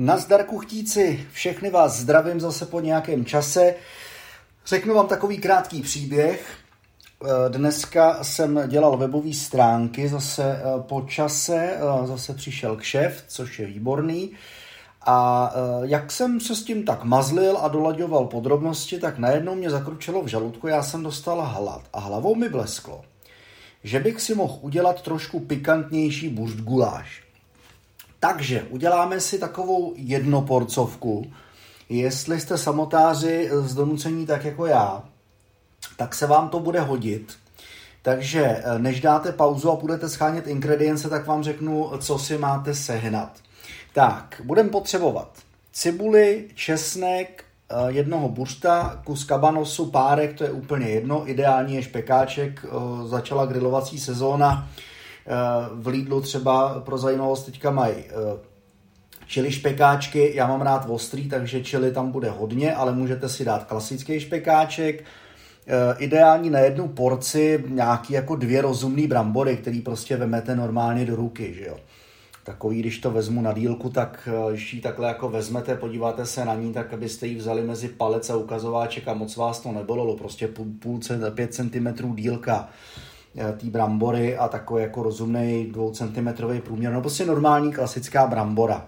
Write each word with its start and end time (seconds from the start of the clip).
Nazdar 0.00 0.44
kuchtíci, 0.44 1.26
všechny 1.32 1.70
vás 1.70 1.98
zdravím 1.98 2.40
zase 2.40 2.66
po 2.66 2.80
nějakém 2.80 3.24
čase. 3.24 3.74
Řeknu 4.66 4.94
vám 4.94 5.06
takový 5.06 5.38
krátký 5.38 5.82
příběh. 5.82 6.56
Eh, 7.24 7.28
dneska 7.48 8.24
jsem 8.24 8.60
dělal 8.66 8.96
webové 8.96 9.32
stránky, 9.32 10.08
zase 10.08 10.44
eh, 10.44 10.62
po 10.80 11.02
čase, 11.02 11.70
eh, 11.76 12.06
zase 12.06 12.34
přišel 12.34 12.76
kšef, 12.76 13.24
což 13.28 13.58
je 13.58 13.66
výborný. 13.66 14.30
A 15.06 15.52
jak 15.82 16.12
jsem 16.12 16.40
se 16.40 16.56
s 16.56 16.64
tím 16.64 16.84
tak 16.84 17.04
mazlil 17.04 17.58
a 17.58 17.68
dolaďoval 17.68 18.24
podrobnosti, 18.24 18.98
tak 18.98 19.18
najednou 19.18 19.54
mě 19.54 19.70
zakručilo 19.70 20.22
v 20.22 20.26
žaludku, 20.26 20.66
já 20.66 20.82
jsem 20.82 21.02
dostal 21.02 21.42
hlad 21.42 21.82
a 21.92 22.00
hlavou 22.00 22.34
mi 22.34 22.48
blesklo, 22.48 23.04
že 23.84 24.00
bych 24.00 24.20
si 24.20 24.34
mohl 24.34 24.58
udělat 24.60 25.02
trošku 25.02 25.40
pikantnější 25.40 26.28
burst 26.28 26.56
guláš. 26.56 27.27
Takže 28.20 28.62
uděláme 28.70 29.20
si 29.20 29.38
takovou 29.38 29.92
jednoporcovku. 29.96 31.32
Jestli 31.88 32.40
jste 32.40 32.58
samotáři 32.58 33.50
z 33.52 33.74
donucení 33.74 34.26
tak 34.26 34.44
jako 34.44 34.66
já, 34.66 35.04
tak 35.96 36.14
se 36.14 36.26
vám 36.26 36.48
to 36.48 36.60
bude 36.60 36.80
hodit. 36.80 37.36
Takže 38.02 38.42
eh, 38.44 38.78
než 38.78 39.00
dáte 39.00 39.32
pauzu 39.32 39.70
a 39.70 39.76
budete 39.76 40.08
schánět 40.08 40.46
ingredience, 40.46 41.08
tak 41.08 41.26
vám 41.26 41.42
řeknu, 41.42 41.90
co 41.98 42.18
si 42.18 42.38
máte 42.38 42.74
sehnat. 42.74 43.32
Tak, 43.92 44.42
budeme 44.44 44.68
potřebovat 44.68 45.30
cibuli, 45.72 46.48
česnek, 46.54 47.44
eh, 47.70 47.74
jednoho 47.88 48.28
bursta, 48.28 49.02
kus 49.04 49.24
kabanosu, 49.24 49.90
párek, 49.90 50.38
to 50.38 50.44
je 50.44 50.50
úplně 50.50 50.88
jedno, 50.88 51.30
ideální 51.30 51.74
je 51.74 51.82
špekáček, 51.82 52.64
eh, 52.64 53.08
začala 53.08 53.46
grilovací 53.46 53.98
sezóna, 53.98 54.68
v 55.72 55.86
Lidlu 55.86 56.20
třeba 56.20 56.80
pro 56.80 56.98
zajímavost 56.98 57.44
teďka 57.44 57.70
mají 57.70 57.94
čili 59.26 59.52
špekáčky, 59.52 60.32
já 60.34 60.46
mám 60.46 60.62
rád 60.62 60.86
ostrý, 60.88 61.28
takže 61.28 61.64
čili 61.64 61.92
tam 61.92 62.10
bude 62.10 62.30
hodně, 62.30 62.74
ale 62.74 62.92
můžete 62.92 63.28
si 63.28 63.44
dát 63.44 63.64
klasický 63.64 64.20
špekáček, 64.20 65.04
Eh, 65.70 65.94
ideální 65.98 66.50
na 66.50 66.58
jednu 66.58 66.88
porci 66.88 67.64
nějaký 67.68 68.12
jako 68.12 68.36
dvě 68.36 68.62
rozumný 68.62 69.06
brambory, 69.06 69.56
který 69.56 69.80
prostě 69.80 70.16
vemete 70.16 70.56
normálně 70.56 71.04
do 71.04 71.16
ruky, 71.16 71.54
že 71.54 71.66
jo. 71.66 71.76
Takový, 72.44 72.80
když 72.80 72.98
to 72.98 73.10
vezmu 73.10 73.42
na 73.42 73.52
dílku, 73.52 73.90
tak 73.90 74.28
eh, 74.32 74.52
když 74.52 74.74
ji 74.74 74.80
takhle 74.80 75.08
jako 75.08 75.28
vezmete, 75.28 75.76
podíváte 75.76 76.26
se 76.26 76.44
na 76.44 76.54
ní, 76.54 76.72
tak 76.72 76.92
abyste 76.92 77.26
ji 77.26 77.34
vzali 77.34 77.62
mezi 77.62 77.88
palec 77.88 78.30
a 78.30 78.36
ukazováček 78.36 79.08
a 79.08 79.14
moc 79.14 79.36
vás 79.36 79.60
to 79.60 79.72
nebolelo, 79.72 80.16
prostě 80.16 80.48
půl, 80.48 80.66
půl 80.78 81.00
pět 81.34 81.54
centimetrů 81.54 82.14
dílka 82.14 82.68
eh, 82.68 83.07
té 83.58 83.66
brambory 83.66 84.36
a 84.36 84.48
takový 84.48 84.82
jako 84.82 85.02
rozumný 85.02 85.66
dvou 85.72 85.90
centimetrový 85.90 86.60
průměr, 86.60 86.92
no 86.92 87.00
prostě 87.00 87.26
normální 87.26 87.72
klasická 87.72 88.26
brambora. 88.26 88.86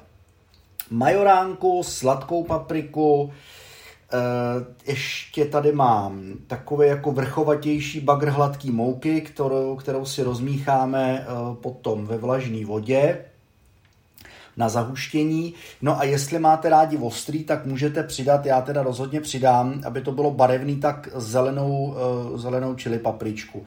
Majoránku, 0.91 1.83
sladkou 1.83 2.45
papriku, 2.45 3.31
Eh, 4.13 4.91
ještě 4.91 5.45
tady 5.45 5.73
mám 5.73 6.33
takové 6.47 6.87
jako 6.87 7.13
vrchovatější 7.13 8.01
bagr 8.01 8.29
hladký 8.29 8.71
mouky, 8.71 9.21
kterou, 9.21 9.77
kterou 9.77 10.05
si 10.05 10.23
rozmícháme 10.23 11.27
eh, 11.27 11.55
potom 11.55 12.07
ve 12.07 12.19
vlažné 12.19 12.65
vodě 12.65 13.25
na 14.57 14.69
zahuštění. 14.69 15.55
No 15.83 16.01
a 16.01 16.05
jestli 16.05 16.39
máte 16.39 16.69
rádi 16.69 16.97
ostrý, 16.97 17.45
tak 17.45 17.67
můžete 17.67 18.03
přidat, 18.03 18.47
já 18.47 18.61
teda 18.61 18.83
rozhodně 18.83 19.21
přidám, 19.21 19.81
aby 19.85 20.01
to 20.01 20.13
bylo 20.13 20.31
barevný, 20.31 20.77
tak 20.77 21.09
zelenou, 21.15 21.97
eh, 21.97 22.39
zelenou 22.39 22.75
čili 22.75 22.99
papričku. 22.99 23.67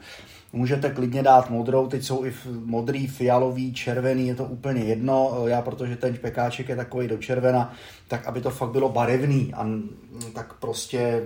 Můžete 0.54 0.90
klidně 0.90 1.22
dát 1.22 1.50
modrou, 1.50 1.86
teď 1.86 2.04
jsou 2.04 2.24
i 2.24 2.34
modrý, 2.64 3.06
fialový, 3.06 3.72
červený, 3.72 4.28
je 4.28 4.34
to 4.34 4.44
úplně 4.44 4.82
jedno. 4.82 5.44
Já, 5.46 5.62
protože 5.62 5.96
ten 5.96 6.14
špekáček 6.14 6.68
je 6.68 6.76
takový 6.76 7.08
do 7.08 7.18
červena, 7.18 7.74
tak 8.08 8.26
aby 8.26 8.40
to 8.40 8.50
fakt 8.50 8.70
bylo 8.70 8.88
barevný, 8.88 9.54
a, 9.54 9.66
tak 10.34 10.54
prostě 10.54 11.22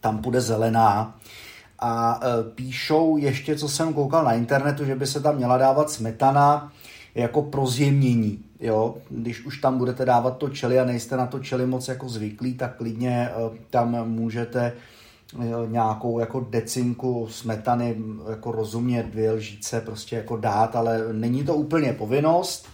tam 0.00 0.16
bude 0.16 0.40
zelená. 0.40 1.18
A 1.78 2.20
e, 2.22 2.50
píšou 2.54 3.16
ještě, 3.16 3.56
co 3.56 3.68
jsem 3.68 3.94
koukal 3.94 4.24
na 4.24 4.32
internetu, 4.32 4.84
že 4.84 4.94
by 4.94 5.06
se 5.06 5.20
tam 5.20 5.36
měla 5.36 5.58
dávat 5.58 5.90
smetana 5.90 6.72
jako 7.14 7.42
prozjemnění. 7.42 8.38
Jo? 8.60 8.94
Když 9.10 9.44
už 9.46 9.58
tam 9.58 9.78
budete 9.78 10.04
dávat 10.04 10.36
to 10.36 10.48
čeli 10.48 10.80
a 10.80 10.84
nejste 10.84 11.16
na 11.16 11.26
to 11.26 11.38
čeli 11.38 11.66
moc 11.66 11.88
jako 11.88 12.08
zvyklí, 12.08 12.54
tak 12.54 12.76
klidně 12.76 13.28
e, 13.28 13.32
tam 13.70 14.08
můžete 14.08 14.72
nějakou 15.66 16.18
jako 16.18 16.46
decinku 16.50 17.28
smetany 17.30 17.96
jako 18.30 18.52
rozumně 18.52 19.02
dvě 19.02 19.32
lžíce 19.32 19.80
prostě 19.80 20.16
jako 20.16 20.36
dát, 20.36 20.76
ale 20.76 21.12
není 21.12 21.44
to 21.44 21.54
úplně 21.54 21.92
povinnost. 21.92 22.68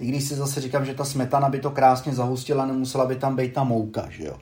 I 0.00 0.06
když 0.06 0.24
si 0.24 0.34
zase 0.34 0.60
říkám, 0.60 0.84
že 0.84 0.94
ta 0.94 1.04
smetana 1.04 1.48
by 1.48 1.60
to 1.60 1.70
krásně 1.70 2.14
zahustila, 2.14 2.66
nemusela 2.66 3.06
by 3.06 3.16
tam 3.16 3.36
být 3.36 3.52
ta 3.52 3.64
mouka, 3.64 4.06
že 4.10 4.24
jo. 4.24 4.36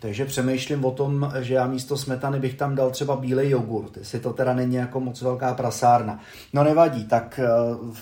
Takže 0.00 0.24
přemýšlím 0.24 0.84
o 0.84 0.90
tom, 0.90 1.32
že 1.40 1.54
já 1.54 1.66
místo 1.66 1.96
smetany 1.96 2.40
bych 2.40 2.54
tam 2.54 2.74
dal 2.74 2.90
třeba 2.90 3.16
bílej 3.16 3.50
jogurt, 3.50 3.96
jestli 3.96 4.20
to 4.20 4.32
teda 4.32 4.54
není 4.54 4.74
jako 4.74 5.00
moc 5.00 5.22
velká 5.22 5.54
prasárna. 5.54 6.20
No 6.52 6.64
nevadí, 6.64 7.04
tak 7.04 7.40
eh, 7.42 7.48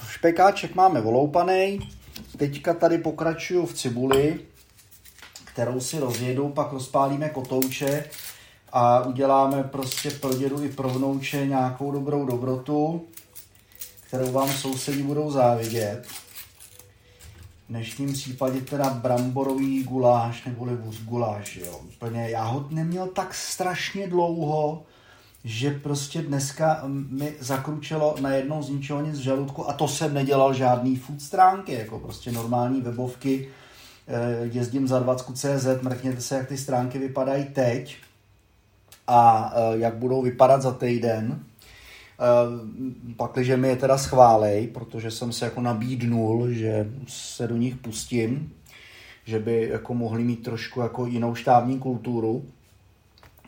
špekáček 0.08 0.74
máme 0.74 1.00
voloupaný, 1.00 1.80
teďka 2.36 2.74
tady 2.74 2.98
pokračuju 2.98 3.66
v 3.66 3.74
cibuli, 3.74 4.40
kterou 5.54 5.80
si 5.80 5.98
rozjedu, 5.98 6.48
pak 6.48 6.72
rozpálíme 6.72 7.28
kotouče 7.28 8.04
a 8.72 9.00
uděláme 9.00 9.62
prostě 9.62 10.10
pro 10.10 10.34
dědu 10.34 10.64
i 10.64 10.68
pro 10.68 10.88
vnouče 10.88 11.46
nějakou 11.46 11.90
dobrou 11.92 12.26
dobrotu, 12.26 13.04
kterou 14.06 14.32
vám 14.32 14.52
sousedí 14.52 15.02
budou 15.02 15.30
závidět. 15.30 16.06
V 16.06 17.68
dnešním 17.68 18.12
případě 18.12 18.60
teda 18.60 18.90
bramborový 18.90 19.82
guláš 19.84 20.44
neboli 20.44 20.76
vůz 20.76 21.02
guláš, 21.02 21.56
jo. 21.56 21.80
Úplně, 21.96 22.30
já 22.30 22.44
ho 22.44 22.66
neměl 22.70 23.06
tak 23.06 23.34
strašně 23.34 24.08
dlouho, 24.08 24.82
že 25.44 25.70
prostě 25.70 26.22
dneska 26.22 26.82
mi 26.86 27.34
zakručilo 27.40 28.14
na 28.20 28.30
jednou 28.30 28.62
z 28.62 28.68
ničeho 28.68 29.00
nic 29.00 29.14
z 29.14 29.18
žaludku 29.18 29.70
a 29.70 29.72
to 29.72 29.88
jsem 29.88 30.14
nedělal 30.14 30.54
žádný 30.54 30.96
food 30.96 31.22
stránky, 31.22 31.72
jako 31.72 31.98
prostě 31.98 32.32
normální 32.32 32.80
webovky, 32.80 33.48
jezdím 34.42 34.88
za 34.88 35.00
20.cz, 35.04 35.82
mrkněte 35.82 36.20
se, 36.20 36.36
jak 36.36 36.48
ty 36.48 36.58
stránky 36.58 36.98
vypadají 36.98 37.44
teď 37.44 37.96
a 39.06 39.52
eh, 39.54 39.78
jak 39.78 39.94
budou 39.94 40.22
vypadat 40.22 40.62
za 40.62 40.72
týden. 40.72 41.44
Eh, 41.44 43.14
pakliže 43.16 43.56
mi 43.56 43.68
je 43.68 43.76
teda 43.76 43.98
schválej, 43.98 44.66
protože 44.66 45.10
jsem 45.10 45.32
se 45.32 45.44
jako 45.44 45.60
nabídnul, 45.60 46.50
že 46.50 46.90
se 47.08 47.46
do 47.46 47.56
nich 47.56 47.76
pustím, 47.76 48.52
že 49.24 49.38
by 49.38 49.68
jako 49.68 49.94
mohli 49.94 50.24
mít 50.24 50.42
trošku 50.42 50.80
jako 50.80 51.06
jinou 51.06 51.34
štávní 51.34 51.78
kulturu. 51.78 52.44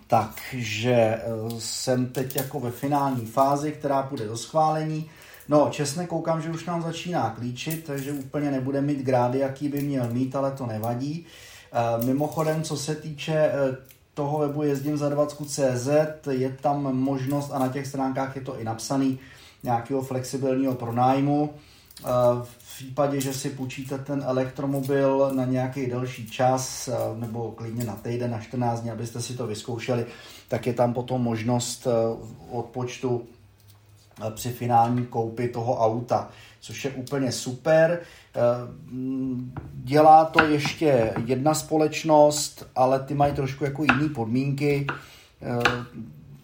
Takže 0.06 1.20
jsem 1.58 2.06
teď 2.06 2.36
jako 2.36 2.60
ve 2.60 2.70
finální 2.70 3.26
fázi, 3.26 3.72
která 3.72 4.02
půjde 4.02 4.26
do 4.26 4.36
schválení. 4.36 5.10
No, 5.48 5.68
česne 5.70 6.06
koukám, 6.06 6.42
že 6.42 6.50
už 6.50 6.64
nám 6.64 6.82
začíná 6.82 7.30
klíčit, 7.30 7.84
takže 7.84 8.12
úplně 8.12 8.50
nebude 8.50 8.80
mít 8.80 8.98
grády, 8.98 9.38
jaký 9.38 9.68
by 9.68 9.80
měl 9.80 10.10
mít, 10.12 10.36
ale 10.36 10.50
to 10.50 10.66
nevadí. 10.66 11.26
E, 11.72 12.04
mimochodem, 12.06 12.62
co 12.62 12.76
se 12.76 12.94
týče 12.94 13.34
e, 13.34 13.52
toho 14.14 14.38
webu 14.38 14.62
jezdím 14.62 14.96
za 14.96 15.10
20.cz, 15.10 15.88
je 16.30 16.56
tam 16.60 16.96
možnost, 16.96 17.50
a 17.52 17.58
na 17.58 17.68
těch 17.68 17.86
stránkách 17.86 18.36
je 18.36 18.42
to 18.42 18.60
i 18.60 18.64
napsaný, 18.64 19.18
nějakého 19.62 20.02
flexibilního 20.02 20.74
pronájmu. 20.74 21.50
E, 21.54 22.02
v 22.42 22.76
případě, 22.76 23.20
že 23.20 23.34
si 23.34 23.50
půjčíte 23.50 23.98
ten 23.98 24.24
elektromobil 24.26 25.30
na 25.34 25.44
nějaký 25.44 25.86
delší 25.86 26.30
čas, 26.30 26.88
nebo 27.14 27.52
klidně 27.52 27.84
na 27.84 27.96
týden, 27.96 28.30
na 28.30 28.40
14 28.40 28.80
dní, 28.80 28.90
abyste 28.90 29.22
si 29.22 29.36
to 29.36 29.46
vyzkoušeli, 29.46 30.06
tak 30.48 30.66
je 30.66 30.74
tam 30.74 30.94
potom 30.94 31.22
možnost 31.22 31.86
odpočtu 32.50 33.26
při 34.34 34.50
finální 34.50 35.06
koupi 35.06 35.48
toho 35.48 35.78
auta, 35.78 36.28
což 36.60 36.84
je 36.84 36.90
úplně 36.90 37.32
super. 37.32 38.00
Eh, 38.34 38.40
dělá 39.74 40.24
to 40.24 40.44
ještě 40.44 41.12
jedna 41.24 41.54
společnost, 41.54 42.66
ale 42.76 43.00
ty 43.00 43.14
mají 43.14 43.34
trošku 43.34 43.64
jako 43.64 43.82
jiné 43.82 44.08
podmínky. 44.08 44.86
Eh, 45.42 45.96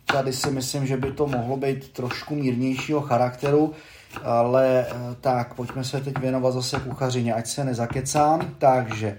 tady 0.07 0.33
si 0.33 0.51
myslím, 0.51 0.87
že 0.87 0.97
by 0.97 1.13
to 1.13 1.27
mohlo 1.27 1.57
být 1.57 1.93
trošku 1.93 2.35
mírnějšího 2.35 3.01
charakteru, 3.01 3.73
ale 4.23 4.87
eh, 4.89 4.95
tak, 5.21 5.55
pojďme 5.55 5.85
se 5.85 6.01
teď 6.01 6.19
věnovat 6.19 6.51
zase 6.51 6.81
kuchařině, 6.81 7.35
ať 7.35 7.47
se 7.47 7.65
nezakecám. 7.65 8.55
Takže 8.59 9.19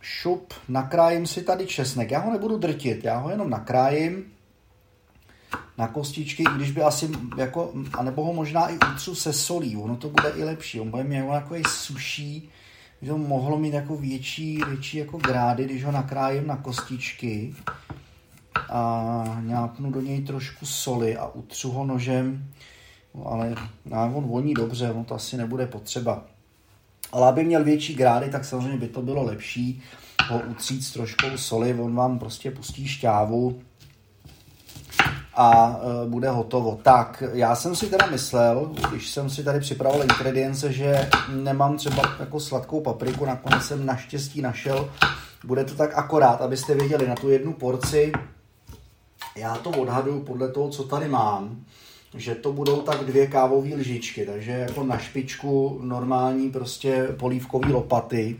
šup, 0.00 0.54
nakrájím 0.68 1.26
si 1.26 1.42
tady 1.42 1.66
česnek. 1.66 2.10
Já 2.10 2.18
ho 2.18 2.32
nebudu 2.32 2.58
drtit, 2.58 3.04
já 3.04 3.18
ho 3.18 3.30
jenom 3.30 3.50
nakrájím 3.50 4.31
na 5.78 5.88
kostičky, 5.88 6.42
i 6.42 6.56
když 6.56 6.70
by 6.70 6.82
asi 6.82 7.10
jako, 7.36 7.72
anebo 7.98 8.24
ho 8.24 8.32
možná 8.32 8.68
i 8.68 8.78
utřu 8.92 9.14
se 9.14 9.32
solí, 9.32 9.76
ono 9.76 9.96
to 9.96 10.08
bude 10.08 10.28
i 10.28 10.44
lepší, 10.44 10.80
on 10.80 10.90
bude 10.90 11.04
mít 11.04 11.16
jako 11.16 11.54
suší, 11.68 12.48
že 13.02 13.10
to 13.10 13.18
mohlo 13.18 13.58
mít 13.58 13.74
jako 13.74 13.96
větší, 13.96 14.60
větší 14.68 14.96
jako 14.96 15.18
grády, 15.18 15.64
když 15.64 15.84
ho 15.84 15.92
nakrájím 15.92 16.46
na 16.46 16.56
kostičky 16.56 17.54
a 18.70 19.40
nějaknu 19.40 19.90
do 19.90 20.00
něj 20.00 20.22
trošku 20.22 20.66
soli 20.66 21.16
a 21.16 21.26
utřu 21.26 21.70
ho 21.70 21.84
nožem, 21.84 22.48
no, 23.14 23.26
ale 23.26 23.54
no, 23.84 24.12
on 24.14 24.24
voní 24.24 24.54
dobře, 24.54 24.92
on 24.92 25.04
to 25.04 25.14
asi 25.14 25.36
nebude 25.36 25.66
potřeba. 25.66 26.24
Ale 27.12 27.28
aby 27.28 27.44
měl 27.44 27.64
větší 27.64 27.94
grády, 27.94 28.30
tak 28.30 28.44
samozřejmě 28.44 28.78
by 28.78 28.88
to 28.88 29.02
bylo 29.02 29.24
lepší 29.24 29.82
ho 30.28 30.40
utřít 30.40 30.84
s 30.84 30.92
troškou 30.92 31.36
soli, 31.36 31.74
on 31.74 31.94
vám 31.94 32.18
prostě 32.18 32.50
pustí 32.50 32.88
šťávu 32.88 33.62
a 35.34 35.76
e, 36.04 36.08
bude 36.08 36.30
hotovo. 36.30 36.78
Tak, 36.82 37.22
já 37.32 37.56
jsem 37.56 37.76
si 37.76 37.86
teda 37.86 38.06
myslel, 38.06 38.70
když 38.90 39.10
jsem 39.10 39.30
si 39.30 39.44
tady 39.44 39.60
připravoval 39.60 40.02
ingredience, 40.02 40.72
že 40.72 41.10
nemám 41.28 41.76
třeba 41.76 42.02
jako 42.20 42.40
sladkou 42.40 42.80
papriku, 42.80 43.24
nakonec 43.24 43.62
jsem 43.62 43.86
naštěstí 43.86 44.42
našel, 44.42 44.90
bude 45.44 45.64
to 45.64 45.74
tak 45.74 45.94
akorát, 45.94 46.42
abyste 46.42 46.74
věděli, 46.74 47.08
na 47.08 47.14
tu 47.14 47.28
jednu 47.28 47.52
porci, 47.52 48.12
já 49.36 49.56
to 49.56 49.70
odhaduju 49.70 50.20
podle 50.20 50.48
toho, 50.48 50.68
co 50.68 50.84
tady 50.84 51.08
mám, 51.08 51.64
že 52.14 52.34
to 52.34 52.52
budou 52.52 52.82
tak 52.82 53.04
dvě 53.04 53.26
kávové 53.26 53.74
lžičky, 53.74 54.26
takže 54.26 54.52
jako 54.52 54.84
na 54.84 54.98
špičku 54.98 55.80
normální 55.82 56.50
prostě 56.50 57.08
polívkový 57.18 57.72
lopaty, 57.72 58.36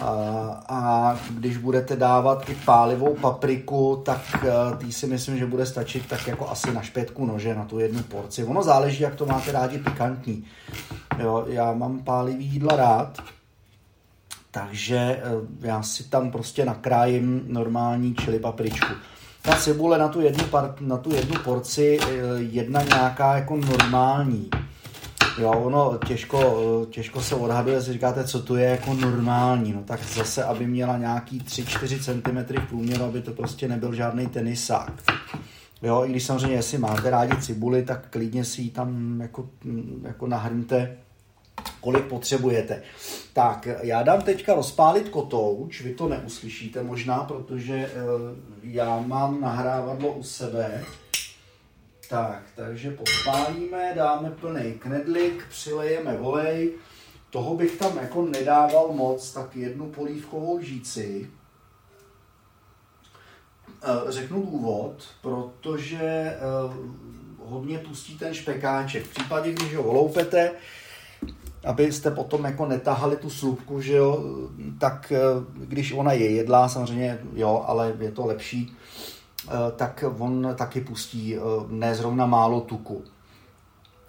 a, 0.00 0.64
a 0.68 1.18
když 1.30 1.56
budete 1.56 1.96
dávat 1.96 2.50
i 2.50 2.54
pálivou 2.54 3.14
papriku, 3.14 4.02
tak 4.04 4.20
uh, 4.34 4.78
tý 4.78 4.92
si 4.92 5.06
myslím, 5.06 5.38
že 5.38 5.46
bude 5.46 5.66
stačit 5.66 6.06
tak 6.06 6.26
jako 6.26 6.50
asi 6.50 6.74
na 6.74 6.82
špětku 6.82 7.26
nože, 7.26 7.54
na 7.54 7.64
tu 7.64 7.78
jednu 7.78 8.02
porci. 8.02 8.44
Ono 8.44 8.62
záleží, 8.62 9.02
jak 9.02 9.14
to 9.14 9.26
máte 9.26 9.52
rádi 9.52 9.78
pikantní. 9.78 10.44
Jo, 11.18 11.44
já 11.48 11.72
mám 11.72 11.98
pálivý 11.98 12.44
jídla 12.44 12.76
rád, 12.76 13.18
takže 14.50 15.22
uh, 15.24 15.48
já 15.60 15.82
si 15.82 16.04
tam 16.04 16.30
prostě 16.30 16.64
nakrájím 16.64 17.42
normální 17.46 18.14
čili 18.14 18.38
papričku. 18.38 18.94
Ta 19.42 19.56
cibule 19.56 19.98
na 19.98 20.08
tu 20.08 20.20
jednu, 20.20 20.44
par, 20.44 20.74
na 20.80 20.96
tu 20.96 21.14
jednu 21.14 21.40
porci 21.44 21.98
uh, 21.98 22.06
jedna 22.38 22.82
nějaká 22.82 23.36
jako 23.36 23.56
normální 23.56 24.50
Jo, 25.38 25.50
ono 25.50 25.98
těžko, 26.06 26.86
těžko 26.90 27.22
se 27.22 27.34
odhaduje, 27.34 27.82
si 27.82 27.92
říkáte, 27.92 28.24
co 28.24 28.42
to 28.42 28.56
je 28.56 28.70
jako 28.70 28.94
normální. 28.94 29.72
No 29.72 29.82
tak 29.82 30.00
zase, 30.04 30.44
aby 30.44 30.66
měla 30.66 30.98
nějaký 30.98 31.40
3-4 31.40 31.98
cm 31.98 32.60
v 32.60 32.68
průměru, 32.68 33.04
aby 33.04 33.22
to 33.22 33.32
prostě 33.32 33.68
nebyl 33.68 33.94
žádný 33.94 34.26
tenisák. 34.26 34.92
Jo, 35.82 36.04
i 36.04 36.10
když 36.10 36.24
samozřejmě, 36.24 36.56
jestli 36.56 36.78
máte 36.78 37.10
rádi 37.10 37.36
cibuli, 37.36 37.82
tak 37.82 38.10
klidně 38.10 38.44
si 38.44 38.62
ji 38.62 38.70
tam 38.70 39.20
jako, 39.20 39.48
jako 40.02 40.26
nahrňte, 40.26 40.96
kolik 41.80 42.04
potřebujete. 42.04 42.82
Tak, 43.32 43.68
já 43.82 44.02
dám 44.02 44.22
teďka 44.22 44.54
rozpálit 44.54 45.08
kotouč, 45.08 45.80
vy 45.80 45.94
to 45.94 46.08
neuslyšíte 46.08 46.82
možná, 46.82 47.24
protože 47.24 47.74
eh, 47.74 47.90
já 48.62 49.00
mám 49.00 49.40
nahrávadlo 49.40 50.12
u 50.12 50.22
sebe, 50.22 50.84
tak, 52.12 52.42
takže 52.56 52.90
podpálíme, 52.90 53.92
dáme 53.96 54.30
plný 54.30 54.72
knedlik, 54.78 55.46
přilejeme 55.48 56.16
volej. 56.16 56.72
Toho 57.30 57.56
bych 57.56 57.78
tam 57.78 57.98
jako 57.98 58.26
nedával 58.26 58.92
moc, 58.92 59.32
tak 59.32 59.56
jednu 59.56 59.90
polívkovou 59.90 60.60
žíci. 60.60 61.30
Eh, 63.82 64.12
řeknu 64.12 64.42
důvod, 64.42 65.04
protože 65.22 66.00
eh, 66.00 66.38
hodně 67.38 67.78
pustí 67.78 68.18
ten 68.18 68.34
špekáček. 68.34 69.04
V 69.04 69.10
případě, 69.10 69.52
když 69.52 69.76
ho 69.76 69.82
oloupete, 69.82 70.50
abyste 71.64 72.10
potom 72.10 72.44
jako 72.44 72.66
netahali 72.66 73.16
tu 73.16 73.30
slupku, 73.30 73.80
že 73.80 73.92
jo, 73.92 74.24
tak 74.80 75.12
eh, 75.12 75.20
když 75.54 75.92
ona 75.92 76.12
je 76.12 76.30
jedlá, 76.30 76.68
samozřejmě 76.68 77.18
jo, 77.34 77.64
ale 77.66 77.94
je 77.98 78.12
to 78.12 78.26
lepší, 78.26 78.76
tak 79.76 80.04
on 80.18 80.54
taky 80.54 80.80
pustí 80.80 81.36
eh, 81.36 81.40
ne 81.68 81.94
zrovna 81.94 82.26
málo 82.26 82.60
tuku. 82.60 83.04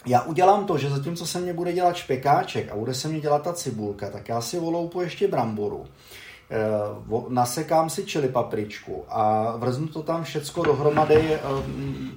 Já 0.06 0.22
udělám 0.22 0.66
to, 0.66 0.78
že 0.78 0.90
zatímco 0.90 1.26
se 1.26 1.40
mě 1.40 1.54
bude 1.54 1.74
dělat 1.74 1.96
špekáček 1.96 2.72
a 2.72 2.76
bude 2.76 2.94
se 2.94 3.08
mě 3.08 3.20
dělat 3.20 3.42
ta 3.42 3.54
cibulka, 3.54 4.10
tak 4.10 4.30
já 4.30 4.42
si 4.42 4.60
voloupu 4.60 5.02
ještě 5.02 5.28
bramboru, 5.28 5.86
eh, 6.52 6.58
nasekám 7.30 7.90
si 7.90 8.06
čili 8.06 8.30
papričku 8.30 9.06
a 9.10 9.54
vrznu 9.58 9.88
to 9.88 10.04
tam 10.04 10.24
všecko 10.24 10.64
dohromady 10.64 11.40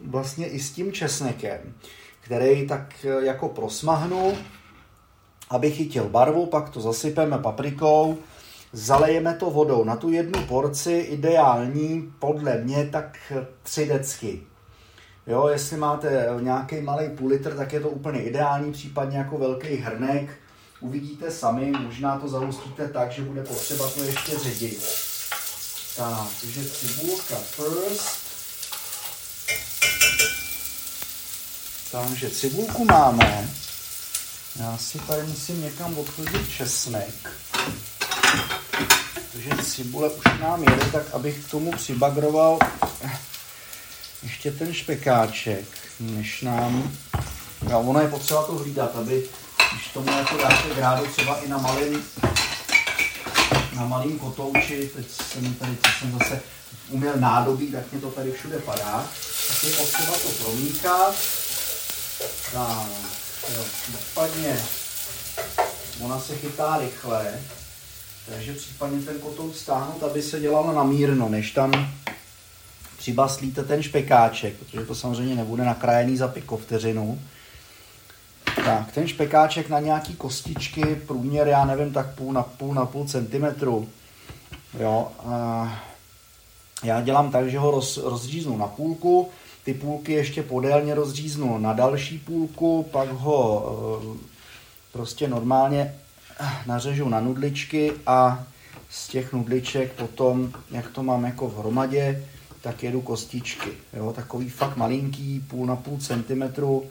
vlastně 0.05 0.49
i 0.49 0.61
s 0.61 0.73
tím 0.73 0.93
česnekem, 0.93 1.75
který 2.21 2.67
tak 2.67 3.07
jako 3.21 3.49
prosmahnu, 3.49 4.33
aby 5.51 5.71
chytil 5.71 6.09
barvu, 6.09 6.47
pak 6.47 6.71
to 6.71 6.81
zasypeme 6.81 7.39
paprikou, 7.39 8.19
zalejeme 8.77 9.35
to 9.35 9.51
vodou. 9.51 9.85
Na 9.85 9.97
tu 9.97 10.11
jednu 10.11 10.47
porci 10.47 10.93
ideální 10.93 12.13
podle 12.19 12.59
mě 12.59 12.89
tak 12.93 13.33
tři 13.63 13.87
decky. 13.87 14.43
Jo, 15.27 15.49
jestli 15.49 15.77
máte 15.77 16.29
nějaký 16.41 16.81
malý 16.81 17.09
půl 17.09 17.29
litr, 17.29 17.57
tak 17.57 17.73
je 17.73 17.81
to 17.81 17.89
úplně 17.89 18.23
ideální, 18.23 18.73
případně 18.73 19.19
jako 19.19 19.39
velký 19.39 19.77
hrnek. 19.77 20.31
Uvidíte 20.81 21.31
sami, 21.31 21.71
možná 21.71 22.19
to 22.19 22.29
zahustíte 22.29 22.89
tak, 22.89 23.13
že 23.13 23.23
bude 23.23 23.43
potřeba 23.43 23.91
to 23.91 24.03
ještě 24.03 24.39
ředit. 24.39 24.81
Tak, 25.97 26.29
takže 26.41 26.65
cibulka 26.65 27.37
first. 27.37 28.27
Takže 31.93 32.31
cibulku 32.31 32.85
máme. 32.85 33.49
Já 34.61 34.77
si 34.79 34.99
tady 34.99 35.23
musím 35.23 35.63
někam 35.63 35.99
odchodit 35.99 36.49
česnek 36.49 37.31
protože 39.33 39.65
cibule 39.65 40.11
už 40.11 40.25
nám 40.41 40.63
jede, 40.63 40.85
tak 40.93 41.03
abych 41.13 41.45
k 41.45 41.51
tomu 41.51 41.73
přibagroval 41.73 42.59
ještě 44.23 44.51
ten 44.51 44.75
špekáček, 44.75 45.65
než 46.01 46.43
nám... 46.43 46.93
A 47.73 47.77
ono 47.77 48.01
je 48.01 48.09
potřeba 48.09 48.43
to 48.43 48.53
hlídat, 48.53 48.97
aby 48.97 49.29
když 49.73 49.89
tomu 49.89 50.11
jako 50.19 50.37
dáte 50.37 50.75
grádu 50.75 51.07
třeba 51.07 51.41
i 51.41 51.49
na 51.49 51.59
malým, 51.59 52.05
na 53.73 53.87
malým 53.87 54.19
kotouči, 54.19 54.91
teď 54.97 55.07
jsem 55.11 55.55
tady, 55.55 55.77
co 55.77 55.91
jsem 55.99 56.19
zase 56.19 56.41
uměl 56.89 57.17
nádobí, 57.17 57.73
tak 57.73 57.93
mě 57.93 58.01
to 58.01 58.11
tady 58.11 58.33
všude 58.33 58.59
padá, 58.59 59.07
tak 59.49 59.65
je 59.65 59.71
potřeba 59.71 60.13
to 60.13 60.29
promíkat. 60.29 61.15
Tak, 62.53 62.87
jo, 63.55 63.65
případně 63.83 64.65
ona 66.01 66.21
se 66.21 66.37
chytá 66.37 66.79
rychle, 66.79 67.41
takže 68.29 68.55
případně 68.55 69.01
ten 69.01 69.19
kotout 69.19 69.57
stáhnout, 69.57 70.03
aby 70.03 70.23
se 70.23 70.41
dělalo 70.41 70.73
na 70.73 70.85
mírno, 70.85 71.29
než 71.29 71.51
tam 71.51 71.89
přibaslíte 72.99 73.65
ten 73.65 73.83
špekáček, 73.83 74.57
protože 74.57 74.87
to 74.87 74.95
samozřejmě 74.95 75.35
nebude 75.35 75.65
nakrájený 75.65 76.17
za 76.17 76.29
piko 76.29 76.57
vteřinu. 76.57 77.21
Tak, 78.65 78.93
ten 78.93 79.09
špekáček 79.09 79.69
na 79.69 79.81
nějaký 79.81 80.15
kostičky, 80.15 80.97
průměr, 81.07 81.49
já 81.49 81.65
nevím, 81.65 81.93
tak 81.93 82.15
půl 82.15 82.33
na 82.33 82.43
půl 82.43 82.75
na 82.75 82.87
půl 82.87 83.07
centimetru. 83.07 83.89
Jo, 84.81 85.09
a 85.19 85.83
já 86.85 87.01
dělám 87.01 87.31
tak, 87.31 87.51
že 87.51 87.59
ho 87.59 87.71
roz, 87.71 87.97
rozříznu 87.97 88.57
na 88.57 88.67
půlku, 88.67 89.29
ty 89.65 89.75
půlky 89.75 90.13
ještě 90.13 90.43
podélně 90.43 90.95
rozříznu 90.95 91.59
na 91.59 91.73
další 91.73 92.19
půlku, 92.19 92.83
pak 92.83 93.09
ho 93.09 93.67
e, 94.15 94.19
prostě 94.93 95.29
normálně 95.29 95.95
nařežu 96.67 97.09
na 97.09 97.21
nudličky 97.21 97.93
a 98.07 98.45
z 98.91 99.09
těch 99.09 99.33
nudliček 99.33 99.93
potom, 99.93 100.53
jak 100.71 100.91
to 100.91 101.03
mám 101.03 101.25
jako 101.25 101.49
v 101.49 101.59
hromadě, 101.59 102.25
tak 102.61 102.83
jedu 102.83 103.01
kostičky. 103.01 103.71
Jo, 103.93 104.13
takový 104.13 104.49
fakt 104.49 104.77
malinký, 104.77 105.41
půl 105.41 105.67
na 105.67 105.77
půl 105.77 105.99
centimetru, 105.99 106.87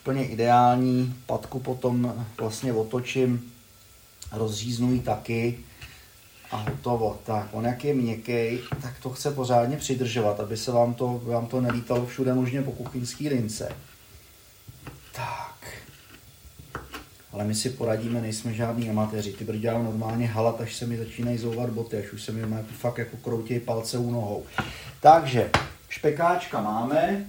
úplně 0.00 0.26
ideální. 0.26 1.14
Patku 1.26 1.58
potom 1.60 2.26
vlastně 2.40 2.72
otočím, 2.72 3.52
rozříznu 4.32 4.92
ji 4.92 5.00
taky 5.00 5.58
a 6.50 6.56
hotovo. 6.56 7.18
Tak, 7.24 7.48
on 7.52 7.64
jak 7.64 7.84
je 7.84 7.94
měkký, 7.94 8.58
tak 8.82 8.98
to 9.02 9.10
chce 9.10 9.30
pořádně 9.30 9.76
přidržovat, 9.76 10.40
aby 10.40 10.56
se 10.56 10.72
vám 10.72 10.94
to, 10.94 11.20
vám 11.24 11.46
to 11.46 11.60
nelítalo 11.60 12.06
všude 12.06 12.34
možně 12.34 12.62
po 12.62 12.72
kuchyňský 12.72 13.28
lince. 13.28 13.72
Tak 15.12 15.57
ale 17.38 17.46
my 17.46 17.54
si 17.54 17.70
poradíme, 17.70 18.20
nejsme 18.20 18.54
žádní 18.54 18.90
amatéři. 18.90 19.32
Ty 19.32 19.58
dělal 19.58 19.82
normálně 19.82 20.26
halat, 20.26 20.60
až 20.60 20.76
se 20.76 20.86
mi 20.86 20.98
začínají 20.98 21.38
zouvat 21.38 21.70
boty, 21.70 21.96
až 21.98 22.12
už 22.12 22.22
se 22.22 22.32
mi 22.32 22.64
fakt 22.78 22.98
jako 22.98 23.16
kroutějí 23.16 23.60
palce 23.60 23.98
u 23.98 24.10
nohou. 24.10 24.46
Takže 25.00 25.50
špekáčka 25.88 26.60
máme, 26.60 27.26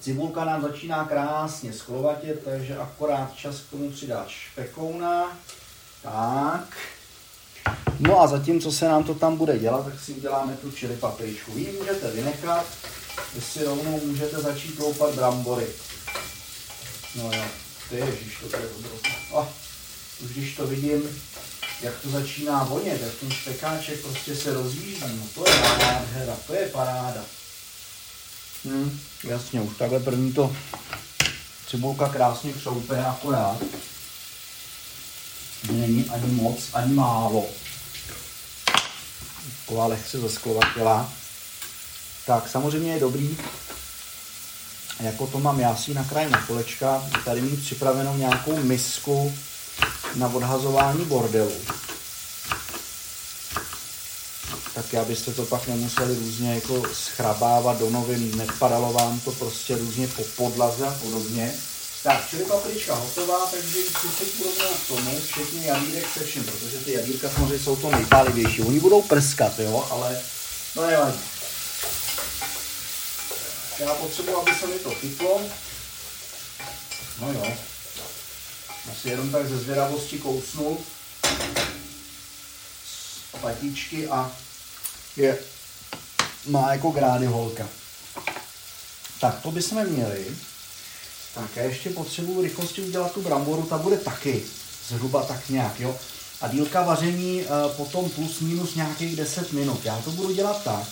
cibulka 0.00 0.44
nám 0.44 0.62
začíná 0.62 1.04
krásně 1.04 1.72
sklovatět, 1.72 2.44
takže 2.44 2.76
akorát 2.76 3.34
čas 3.34 3.60
k 3.60 3.70
tomu 3.70 3.90
přidat 3.90 4.28
špekouna. 4.28 5.38
Tak. 6.02 6.76
No 8.00 8.20
a 8.20 8.26
zatímco 8.26 8.72
se 8.72 8.88
nám 8.88 9.04
to 9.04 9.14
tam 9.14 9.36
bude 9.36 9.58
dělat, 9.58 9.84
tak 9.84 10.00
si 10.00 10.12
uděláme 10.12 10.56
tu 10.56 10.70
čili 10.70 10.96
papričku. 10.96 11.52
Vy 11.52 11.72
můžete 11.78 12.10
vynechat, 12.10 12.66
vy 13.34 13.40
si 13.40 13.64
rovnou 13.64 14.00
můžete 14.06 14.40
začít 14.40 14.78
loupat 14.78 15.14
brambory. 15.14 15.66
No 17.16 17.30
jo. 17.32 17.69
Ty 17.90 17.96
ježiš, 17.96 18.36
to 18.50 18.56
je 18.56 18.68
obrovské. 18.68 19.10
Oh, 19.30 19.46
už 20.24 20.30
když 20.30 20.56
to 20.56 20.66
vidím, 20.66 21.22
jak 21.82 21.94
to 22.02 22.10
začíná 22.10 22.64
vonět, 22.64 23.02
jak 23.02 23.14
ten 23.14 23.30
špekáček 23.30 24.00
prostě 24.00 24.36
se 24.36 24.54
rozjíždí, 24.54 25.00
no 25.00 25.26
to 25.34 25.50
je 25.50 25.60
nádhera, 25.60 26.36
to 26.46 26.54
je 26.54 26.68
paráda. 26.68 27.24
Hm, 28.64 29.00
jasně, 29.24 29.60
už 29.60 29.76
takhle 29.76 30.00
první 30.00 30.32
to 30.32 30.56
cibulka 31.66 32.08
krásně 32.08 32.52
křoupe 32.52 33.04
akorát. 33.04 33.58
není 35.72 36.10
ani 36.10 36.32
moc, 36.32 36.58
ani 36.72 36.94
málo. 36.94 37.46
Taková 39.60 39.86
lehce 39.86 40.20
zesklovatila. 40.20 41.12
Tak 42.26 42.48
samozřejmě 42.48 42.92
je 42.92 43.00
dobrý, 43.00 43.36
jako 45.00 45.26
to 45.26 45.40
mám 45.40 45.60
já 45.60 45.76
si 45.76 45.94
nakrájím 45.94 46.30
na 46.30 46.46
kolečka, 46.46 47.04
tady 47.24 47.40
mít 47.40 47.62
připravenou 47.62 48.16
nějakou 48.16 48.56
misku 48.62 49.34
na 50.14 50.28
odhazování 50.28 51.04
bordelu. 51.04 51.52
Tak 54.74 54.94
abyste 54.94 55.32
to 55.32 55.44
pak 55.44 55.68
nemuseli 55.68 56.14
různě 56.14 56.54
jako 56.54 56.82
schrabávat 56.92 57.78
do 57.78 57.90
novin, 57.90 58.36
nepadalo 58.36 58.92
vám 58.92 59.20
to 59.20 59.32
prostě 59.32 59.76
různě 59.76 60.08
po 60.08 60.22
podlaze 60.36 60.86
a 60.86 60.94
podobně. 61.02 61.52
Tak, 62.02 62.28
čili 62.30 62.44
paprička 62.44 62.94
hotová, 62.94 63.46
takže 63.50 63.78
přiseku 63.94 64.44
rovnou 64.44 64.74
k 64.84 64.88
tomu, 64.88 65.20
včetně 65.20 65.66
jadírek 65.66 66.06
se 66.14 66.24
vším, 66.24 66.44
protože 66.44 66.78
ty 66.78 66.92
jadírka 66.92 67.30
samozřejmě 67.30 67.58
jsou 67.58 67.76
to 67.76 67.90
nejpálivější. 67.90 68.62
Oni 68.62 68.80
budou 68.80 69.02
prskat, 69.02 69.58
jo, 69.58 69.86
ale 69.90 70.20
to 70.74 70.86
nevadí. 70.86 71.18
Já 73.80 73.94
potřebuji, 73.94 74.36
aby 74.36 74.50
se 74.54 74.66
mi 74.66 74.78
to 74.78 74.90
chytlo. 74.90 75.40
No 77.20 77.32
jo. 77.32 77.52
Asi 78.92 79.08
jenom 79.08 79.30
tak 79.30 79.48
ze 79.48 79.58
zvědavosti 79.58 80.18
kousnu 80.18 80.78
patičky 83.40 84.08
a 84.08 84.32
je, 85.16 85.38
má 86.46 86.72
jako 86.72 86.90
grády 86.90 87.26
holka. 87.26 87.68
Tak 89.20 89.42
to 89.42 89.50
bychom 89.50 89.86
měli. 89.86 90.36
Tak 91.34 91.56
já 91.56 91.62
ještě 91.62 91.90
potřebuji 91.90 92.42
rychlosti 92.42 92.82
udělat 92.82 93.12
tu 93.12 93.22
bramboru, 93.22 93.62
ta 93.62 93.78
bude 93.78 93.96
taky 93.96 94.42
zhruba 94.88 95.22
tak 95.22 95.48
nějak, 95.48 95.80
jo. 95.80 95.96
A 96.40 96.48
dílka 96.48 96.82
vaření 96.82 97.42
e, 97.42 97.46
potom 97.76 98.10
plus 98.10 98.40
minus 98.40 98.74
nějakých 98.74 99.16
10 99.16 99.52
minut. 99.52 99.84
Já 99.84 99.98
to 99.98 100.10
budu 100.10 100.34
dělat 100.34 100.64
tak, 100.64 100.88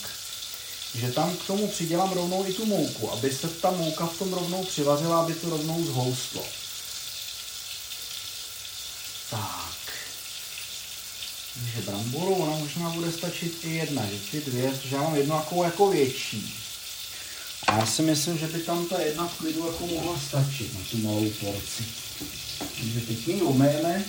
že 0.94 1.12
tam 1.12 1.36
k 1.36 1.46
tomu 1.46 1.68
přidělám 1.68 2.12
rovnou 2.12 2.44
i 2.46 2.52
tu 2.52 2.66
mouku, 2.66 3.12
aby 3.12 3.32
se 3.32 3.48
ta 3.48 3.70
mouka 3.70 4.06
v 4.06 4.18
tom 4.18 4.32
rovnou 4.32 4.64
přivařila, 4.64 5.20
aby 5.20 5.34
to 5.34 5.50
rovnou 5.50 5.84
zhoustlo. 5.84 6.44
Tak. 9.30 9.68
Takže 11.54 11.90
bramboru, 11.90 12.34
ona 12.34 12.56
možná 12.56 12.90
bude 12.90 13.12
stačit 13.12 13.64
i 13.64 13.70
jedna, 13.70 14.02
že 14.06 14.18
ty 14.30 14.50
dvě, 14.50 14.70
protože 14.70 14.96
já 14.96 15.02
mám 15.02 15.14
jednu 15.14 15.34
jako, 15.34 15.64
jako 15.64 15.90
větší. 15.90 16.54
A 17.66 17.78
já 17.78 17.86
si 17.86 18.02
myslím, 18.02 18.38
že 18.38 18.46
by 18.46 18.58
tam 18.60 18.86
ta 18.86 19.00
jedna 19.00 19.28
v 19.28 19.38
klidu 19.38 19.66
jako 19.66 19.86
mohla 19.86 20.20
stačit 20.28 20.74
na 20.74 20.80
tu 20.90 20.98
malou 20.98 21.30
porci. 21.30 21.84
Takže 22.58 23.00
teď 23.00 23.28
ji 23.28 23.42
umejeme, 23.42 24.04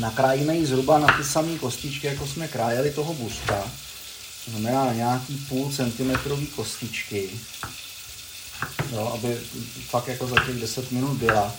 nakrájíme 0.00 0.56
ji 0.56 0.66
zhruba 0.66 0.98
na 0.98 1.06
ty 1.18 1.24
samé 1.24 1.58
kostičky, 1.58 2.06
jako 2.06 2.26
jsme 2.26 2.48
krájeli 2.48 2.90
toho 2.90 3.14
buska. 3.14 3.70
To 4.44 4.50
znamená 4.50 4.92
nějaký 4.92 5.36
půl 5.48 5.72
centimetrový 5.72 6.46
kostičky, 6.46 7.30
jo, 8.92 9.12
aby 9.14 9.40
fakt 9.88 10.08
jako 10.08 10.26
za 10.26 10.36
těch 10.46 10.60
10 10.60 10.90
minut 10.90 11.16
byla. 11.16 11.52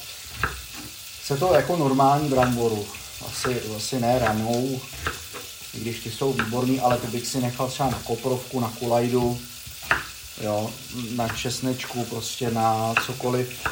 Chce 1.24 1.38
to 1.38 1.54
jako 1.54 1.78
normální 1.78 2.30
bramboru, 2.30 2.88
asi, 3.28 3.62
asi 3.78 4.00
ne 4.00 4.20
ranou, 4.20 4.82
i 5.74 5.80
když 5.80 6.00
ty 6.00 6.12
jsou 6.12 6.34
výborný, 6.34 6.80
ale 6.80 6.98
to 6.98 7.08
bych 7.08 7.28
si 7.28 7.42
nechal 7.42 7.68
třeba 7.68 7.90
na 7.90 8.00
koprovku, 8.00 8.60
na 8.60 8.70
kulajdu, 8.80 9.40
jo, 10.44 10.72
na 11.16 11.28
česnečku, 11.28 12.06
prostě 12.06 12.52
na 12.52 12.94
cokoliv, 13.06 13.68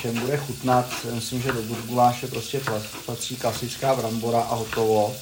čem 0.00 0.20
bude 0.20 0.36
chutnat. 0.36 1.06
Myslím, 1.14 1.42
že 1.42 1.52
do 1.52 1.62
guláše 1.62 2.26
prostě 2.26 2.60
patří 3.06 3.36
klasická 3.36 3.94
brambora 3.94 4.40
a 4.40 4.54
hotovo. 4.54 5.16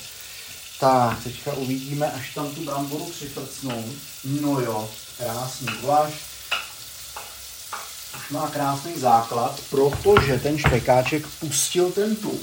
Tak, 0.85 1.23
teďka 1.23 1.53
uvidíme, 1.53 2.13
až 2.13 2.35
tam 2.35 2.55
tu 2.55 2.65
bramboru 2.65 3.05
přifrcnou. 3.07 3.85
No 4.25 4.61
jo, 4.61 4.91
krásný 5.19 5.67
guláš. 5.81 6.13
Už 8.17 8.31
má 8.31 8.49
krásný 8.49 9.01
základ, 9.01 9.61
protože 9.71 10.39
ten 10.39 10.59
špekáček 10.59 11.27
pustil 11.27 11.93
ten 11.93 12.17
tuk. 12.17 12.43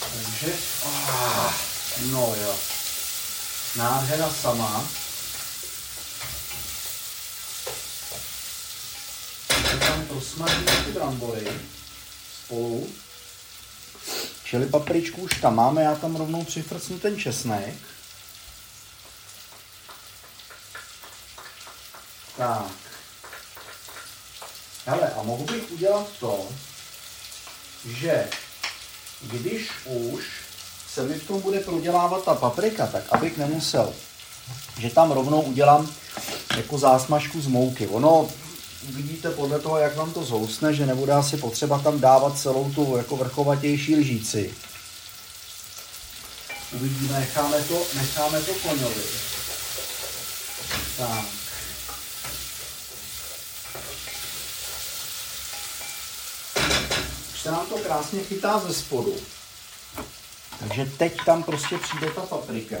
Takže, 0.00 0.52
ah, 0.86 1.54
no 2.10 2.34
jo, 2.42 2.54
nádhera 3.76 4.30
sama. 4.30 4.84
Tam 9.78 10.04
prosmažíme 10.08 10.72
ty 10.84 10.92
brambory 10.92 11.46
spolu. 12.44 12.88
Čili 14.48 14.66
papričku 14.66 15.20
už 15.20 15.40
tam 15.40 15.56
máme, 15.56 15.82
já 15.82 15.94
tam 15.94 16.16
rovnou 16.16 16.44
přifrcnu 16.44 16.98
ten 16.98 17.18
česnek. 17.18 17.74
Tak. 22.36 22.70
Hele, 24.86 25.12
a 25.18 25.22
mohu 25.22 25.44
bych 25.44 25.70
udělat 25.70 26.06
to, 26.20 26.48
že 27.84 28.28
když 29.22 29.70
už 29.84 30.24
se 30.88 31.02
mi 31.02 31.14
v 31.14 31.26
tom 31.26 31.40
bude 31.40 31.60
prodělávat 31.60 32.24
ta 32.24 32.34
paprika, 32.34 32.86
tak 32.86 33.04
abych 33.10 33.36
nemusel, 33.36 33.94
že 34.78 34.90
tam 34.90 35.10
rovnou 35.10 35.42
udělám 35.42 35.90
jako 36.56 36.78
zásmažku 36.78 37.40
z 37.40 37.46
mouky. 37.46 37.86
Ono 37.86 38.28
uvidíte 38.88 39.30
podle 39.30 39.58
toho, 39.58 39.78
jak 39.78 39.96
vám 39.96 40.12
to 40.12 40.24
zhousne, 40.24 40.74
že 40.74 40.86
nebude 40.86 41.12
asi 41.12 41.36
potřeba 41.36 41.78
tam 41.78 42.00
dávat 42.00 42.38
celou 42.38 42.70
tu 42.74 42.96
jako 42.96 43.16
vrchovatější 43.16 43.96
lžíci. 43.96 44.54
Uvidíme, 46.72 47.20
necháme 47.20 47.62
to, 47.62 47.86
necháme 47.94 48.42
to 48.42 48.54
koňovi. 48.54 49.02
Tak. 50.96 51.24
Už 57.34 57.40
se 57.42 57.50
nám 57.50 57.66
to 57.66 57.78
krásně 57.78 58.24
chytá 58.24 58.58
ze 58.58 58.74
spodu. 58.74 59.14
Takže 60.58 60.84
teď 60.98 61.16
tam 61.26 61.42
prostě 61.42 61.78
přijde 61.78 62.10
ta 62.10 62.20
paprika. 62.20 62.76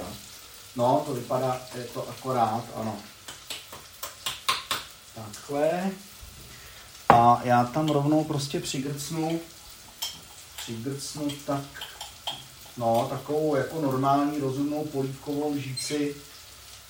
No, 0.76 1.02
to 1.06 1.14
vypadá, 1.14 1.60
je 1.74 1.84
to 1.84 2.08
akorát, 2.08 2.64
ano. 2.74 2.96
Takhle. 5.26 5.90
A 7.08 7.40
já 7.44 7.64
tam 7.64 7.88
rovnou 7.88 8.24
prostě 8.24 8.60
přigrcnu, 8.60 9.40
přigrcnu 10.56 11.30
tak, 11.46 11.64
no, 12.76 13.06
takovou 13.10 13.56
jako 13.56 13.80
normální 13.80 14.38
rozumnou 14.38 14.84
polívkovou 14.84 15.52
lžíci, 15.52 16.16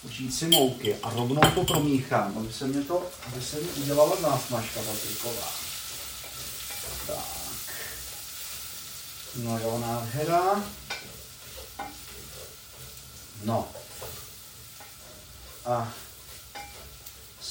lžíci 0.04 0.46
mouky 0.46 0.96
a 1.02 1.10
rovnou 1.10 1.42
to 1.54 1.64
promíchám, 1.64 2.38
aby 2.38 2.52
se 2.52 2.66
mě 2.66 2.82
to, 2.82 3.06
aby 3.26 3.42
se 3.42 3.56
mi 3.56 3.68
udělala 3.68 4.20
zásmažka 4.20 4.80
papriková. 4.80 5.48
Tak. 7.06 7.24
No 9.36 9.58
jo, 9.58 9.78
nádhera. 9.78 10.64
No. 13.44 13.68
A 15.66 15.92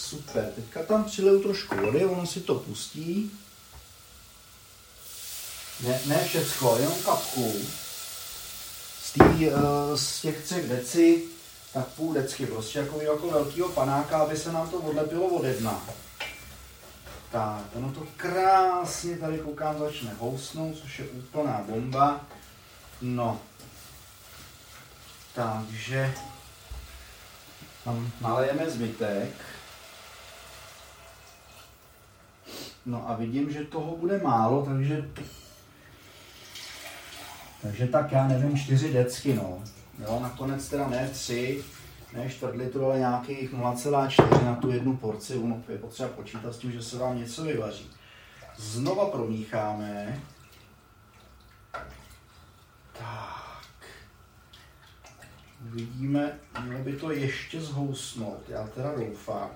Super, 0.09 0.51
teďka 0.55 0.83
tam 0.83 1.03
přiliju 1.03 1.43
trošku 1.43 1.75
vody, 1.75 2.05
ono 2.05 2.27
si 2.27 2.39
to 2.41 2.55
pustí. 2.55 3.31
Ne, 5.79 5.99
ne 6.05 6.25
všecko, 6.25 6.77
jenom 6.79 7.03
kapku. 7.03 7.53
Z, 9.03 9.11
tý, 9.11 9.19
uh, 9.19 9.53
z 9.95 10.21
těch 10.21 10.43
třech 10.43 10.69
deci, 10.69 11.23
tak 11.73 11.87
půl 11.87 12.13
decky, 12.13 12.45
prostě 12.45 12.79
jako, 12.79 13.01
jako 13.01 13.31
velkýho 13.31 13.69
panáka, 13.69 14.17
aby 14.17 14.37
se 14.37 14.51
nám 14.51 14.69
to 14.69 14.77
odlepilo 14.77 15.27
ode 15.27 15.53
dna. 15.53 15.83
Tak, 17.31 17.61
ono 17.73 17.91
to 17.91 18.07
krásně 18.17 19.17
tady 19.17 19.37
koukám 19.37 19.79
začne 19.79 20.13
housnout, 20.19 20.77
což 20.77 20.99
je 20.99 21.05
úplná 21.05 21.63
bomba. 21.67 22.25
No, 23.01 23.39
takže 25.33 26.13
tam 27.83 28.11
nalejeme 28.21 28.69
zbytek. 28.69 29.56
No 32.87 33.09
a 33.09 33.15
vidím, 33.15 33.51
že 33.51 33.63
toho 33.63 33.97
bude 33.97 34.17
málo, 34.23 34.65
takže 34.65 35.09
takže 37.61 37.87
tak 37.87 38.11
já 38.11 38.27
nevím, 38.27 38.57
čtyři 38.57 38.93
decky, 38.93 39.33
no. 39.33 39.63
Jo, 39.99 40.19
nakonec 40.23 40.69
teda 40.69 40.87
ne 40.87 41.09
tři, 41.09 41.63
ne 42.13 42.29
čtvrt 42.29 42.55
litru, 42.55 42.85
ale 42.85 42.99
nějakých 42.99 43.53
0,4 43.53 44.45
na 44.45 44.55
tu 44.55 44.71
jednu 44.71 44.97
porci. 44.97 45.37
Ono 45.37 45.63
je 45.69 45.77
potřeba 45.77 46.09
počítat 46.09 46.53
s 46.53 46.57
tím, 46.57 46.71
že 46.71 46.83
se 46.83 46.97
vám 46.97 47.17
něco 47.17 47.43
vyvaří. 47.43 47.89
Znova 48.57 49.05
promícháme. 49.05 50.21
Tak. 52.93 53.85
Uvidíme, 55.71 56.39
mělo 56.63 56.83
by 56.83 56.93
to 56.93 57.11
ještě 57.11 57.61
zhousnout. 57.61 58.49
Já 58.49 58.67
teda 58.67 58.95
doufám. 58.95 59.49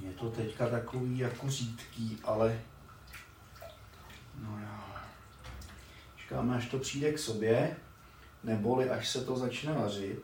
Je 0.00 0.12
to 0.12 0.30
teďka 0.30 0.68
takový 0.68 1.18
jako 1.18 1.50
řídký, 1.50 2.18
ale 2.24 2.60
no 4.34 4.58
jo. 4.58 4.78
Čekáme, 6.16 6.56
až 6.56 6.66
to 6.66 6.78
přijde 6.78 7.12
k 7.12 7.18
sobě, 7.18 7.76
neboli 8.44 8.90
až 8.90 9.08
se 9.08 9.24
to 9.24 9.36
začne 9.36 9.72
vařit. 9.72 10.22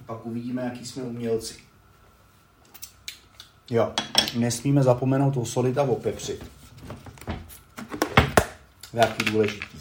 A 0.00 0.02
pak 0.06 0.26
uvidíme, 0.26 0.62
jaký 0.62 0.86
jsme 0.86 1.02
umělci. 1.02 1.64
Jo, 3.70 3.94
nesmíme 4.36 4.82
zapomenout 4.82 5.36
osolit 5.36 5.78
a 5.78 5.82
opepřit. 5.82 6.50
Jaký 8.92 9.24
důležitý. 9.24 9.78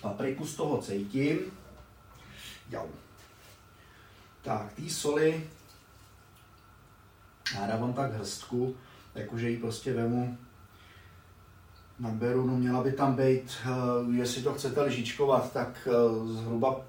Papriku 0.00 0.46
z 0.46 0.54
toho 0.54 0.82
cítím. 0.82 1.38
Jo. 2.70 2.86
Tak, 4.42 4.72
té 4.72 4.90
soli 4.90 5.50
já 7.54 7.66
dávám 7.66 7.92
tak 7.92 8.12
hrstku, 8.12 8.76
jakože 9.14 9.50
ji 9.50 9.56
prostě 9.56 9.92
vemu, 9.92 10.38
naberu, 11.98 12.46
no 12.46 12.56
měla 12.56 12.82
by 12.82 12.92
tam 12.92 13.14
být, 13.14 13.58
uh, 13.66 14.14
jestli 14.14 14.42
to 14.42 14.54
chcete 14.54 14.82
lžičkovat, 14.82 15.52
tak 15.52 15.88
uh, 16.12 16.28
zhruba 16.28 16.80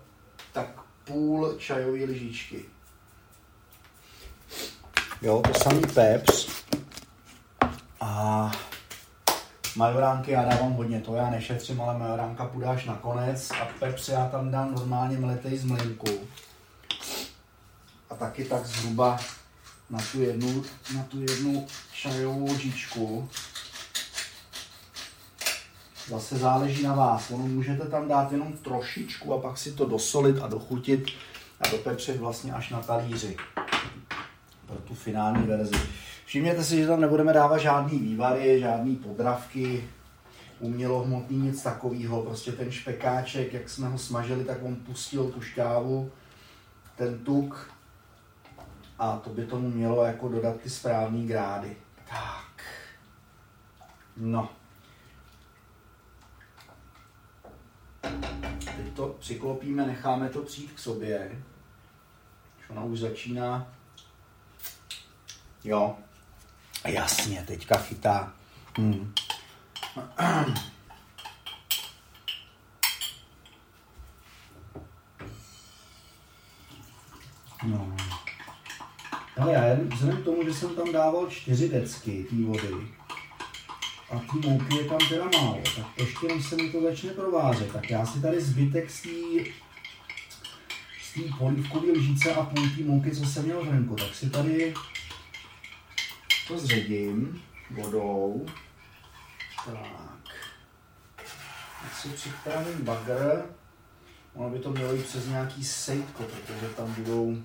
tak 0.54 0.68
půl 1.04 1.56
čajové 1.58 2.04
lžičky. 2.04 2.66
Jo, 5.22 5.42
to 5.48 5.60
samý 5.60 5.82
pepř. 5.94 6.64
A 8.02 8.52
majoránky 9.76 10.32
já 10.32 10.44
dávám 10.44 10.72
hodně, 10.72 11.02
to 11.02 11.16
já 11.16 11.30
nešetřím, 11.30 11.82
ale 11.82 11.98
majoránka 11.98 12.46
půjde 12.46 12.68
až 12.68 12.86
nakonec 12.86 13.52
a 13.52 13.68
pepř 13.80 14.10
já 14.10 14.30
tam 14.30 14.52
dám 14.52 14.76
normálně 14.76 15.18
mletej 15.18 15.58
z 15.58 15.66
mlinku. 15.66 16.28
A 18.14 18.16
taky 18.16 18.46
tak 18.46 18.66
zhruba 18.66 19.20
na 19.90 20.00
tu 20.12 20.22
jednu, 20.22 20.64
na 20.96 21.04
tu 21.04 21.22
jednu 21.22 21.68
čajovou 21.94 22.52
lžičku. 22.52 23.30
Zase 26.08 26.38
záleží 26.38 26.84
na 26.84 26.94
vás. 26.94 27.32
Ono 27.32 27.48
můžete 27.48 27.86
tam 27.86 28.08
dát 28.08 28.32
jenom 28.32 28.54
trošičku 28.54 29.34
a 29.34 29.42
pak 29.42 29.58
si 29.58 29.72
to 29.72 29.86
dosolit 29.86 30.38
a 30.42 30.48
dochutit 30.48 31.06
a 31.62 31.70
dopepřit 31.70 32.18
vlastně 32.18 32.54
až 32.54 32.70
na 32.70 32.82
talíři 32.82 33.38
pro 34.68 34.78
tu 34.78 34.94
finální 34.94 35.48
verzi. 35.48 35.76
Všimněte 36.26 36.64
si, 36.64 36.78
že 36.78 36.88
tam 36.88 37.02
nebudeme 37.02 37.34
dávat 37.34 37.58
žádný 37.58 38.00
vývary, 38.00 38.60
žádný 38.60 38.96
podravky, 38.96 39.90
umělohmotný, 40.60 41.38
nic 41.38 41.64
takového. 41.64 42.22
Prostě 42.22 42.52
ten 42.52 42.72
špekáček, 42.72 43.54
jak 43.54 43.70
jsme 43.70 43.88
ho 43.88 43.98
smažili, 43.98 44.44
tak 44.44 44.58
on 44.64 44.76
pustil 44.76 45.32
tu 45.32 45.42
šťávu, 45.42 46.12
ten 46.96 47.20
tuk 47.20 47.74
a 49.00 49.18
to 49.18 49.30
by 49.30 49.46
tomu 49.46 49.70
mělo 49.70 50.04
jako 50.04 50.30
dodat 50.30 50.62
ty 50.62 50.70
správné 50.70 51.26
grády. 51.26 51.78
Tak. 52.10 52.64
No. 54.18 54.50
Teď 58.76 58.94
to 58.96 59.08
přiklopíme, 59.08 59.88
necháme 59.88 60.30
to 60.30 60.42
přijít 60.42 60.72
k 60.72 60.80
sobě. 60.80 61.44
Ona 62.70 62.84
už 62.84 63.00
začíná. 63.00 63.68
Jo. 65.64 65.98
Jasně, 66.88 67.44
teďka 67.48 67.78
chytá. 67.78 68.34
Hmm. 68.78 69.14
No. 77.66 77.96
Ale 79.38 79.54
já 79.54 79.62
vzhledem 79.94 80.22
k 80.22 80.26
tomu, 80.26 80.44
že 80.44 80.54
jsem 80.54 80.76
tam 80.76 80.92
dával 80.92 81.30
čtyři 81.30 81.70
decky 81.70 82.26
té 82.30 82.36
vody 82.36 82.88
a 84.14 84.20
ty 84.20 84.48
mouky 84.48 84.78
je 84.78 84.84
tam 84.84 84.98
teda 85.10 85.30
málo, 85.38 85.62
tak 85.76 85.86
ještě 85.98 86.28
než 86.28 86.46
se 86.46 86.56
mi 86.56 86.70
to 86.70 86.82
začne 86.82 87.10
provářet, 87.10 87.74
tak 87.74 87.90
já 87.90 88.06
si 88.06 88.22
tady 88.22 88.42
zbytek 88.42 88.90
z 88.90 89.02
té 89.02 89.10
z 91.04 91.14
té 91.14 91.22
polívkové 91.38 91.92
lžíce 91.92 92.34
a 92.34 92.46
půl 92.46 92.70
té 92.70 92.84
mouky, 92.84 93.12
co 93.12 93.26
jsem 93.26 93.44
měl 93.44 93.62
v 93.62 93.68
hrnku, 93.68 93.96
tak 93.96 94.16
si 94.16 94.30
tady 94.30 94.74
to 96.48 96.60
zředím 96.60 97.42
vodou. 97.72 98.46
Tak. 99.66 100.24
Teď 101.82 101.94
si 102.02 102.10
připravím 102.10 102.86
bagr. 102.86 103.46
Ono 104.34 104.50
by 104.50 104.60
to 104.60 104.72
mělo 104.72 104.94
jít 104.94 105.06
přes 105.06 105.28
nějaký 105.28 105.64
sejtko, 105.64 106.24
protože 106.24 106.74
tam 106.78 106.94
budou 106.94 107.38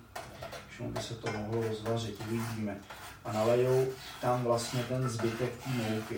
Čemu 0.78 0.92
by 0.92 1.02
se 1.02 1.14
to 1.14 1.32
mohlo 1.32 1.68
rozvařit, 1.68 2.20
uvidíme. 2.20 2.76
A 3.24 3.32
nalejou 3.32 3.92
tam 4.20 4.44
vlastně 4.44 4.82
ten 4.82 5.08
zbytek 5.08 5.64
té 5.64 5.70
mouky. 5.70 6.16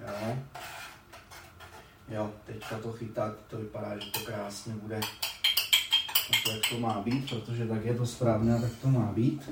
Jo. 0.00 0.36
Jo, 2.08 2.32
teďka 2.46 2.78
to 2.78 2.92
chytá, 2.92 3.34
to 3.46 3.56
vypadá, 3.56 3.98
že 3.98 4.10
to 4.10 4.20
krásně 4.20 4.72
bude 4.72 5.00
tak, 5.00 6.54
jak 6.54 6.68
to 6.70 6.78
má 6.78 7.00
být, 7.00 7.30
protože 7.30 7.66
tak 7.66 7.84
je 7.84 7.94
to 7.94 8.06
správně 8.06 8.54
a 8.54 8.60
tak 8.60 8.70
to 8.82 8.88
má 8.88 9.12
být. 9.12 9.50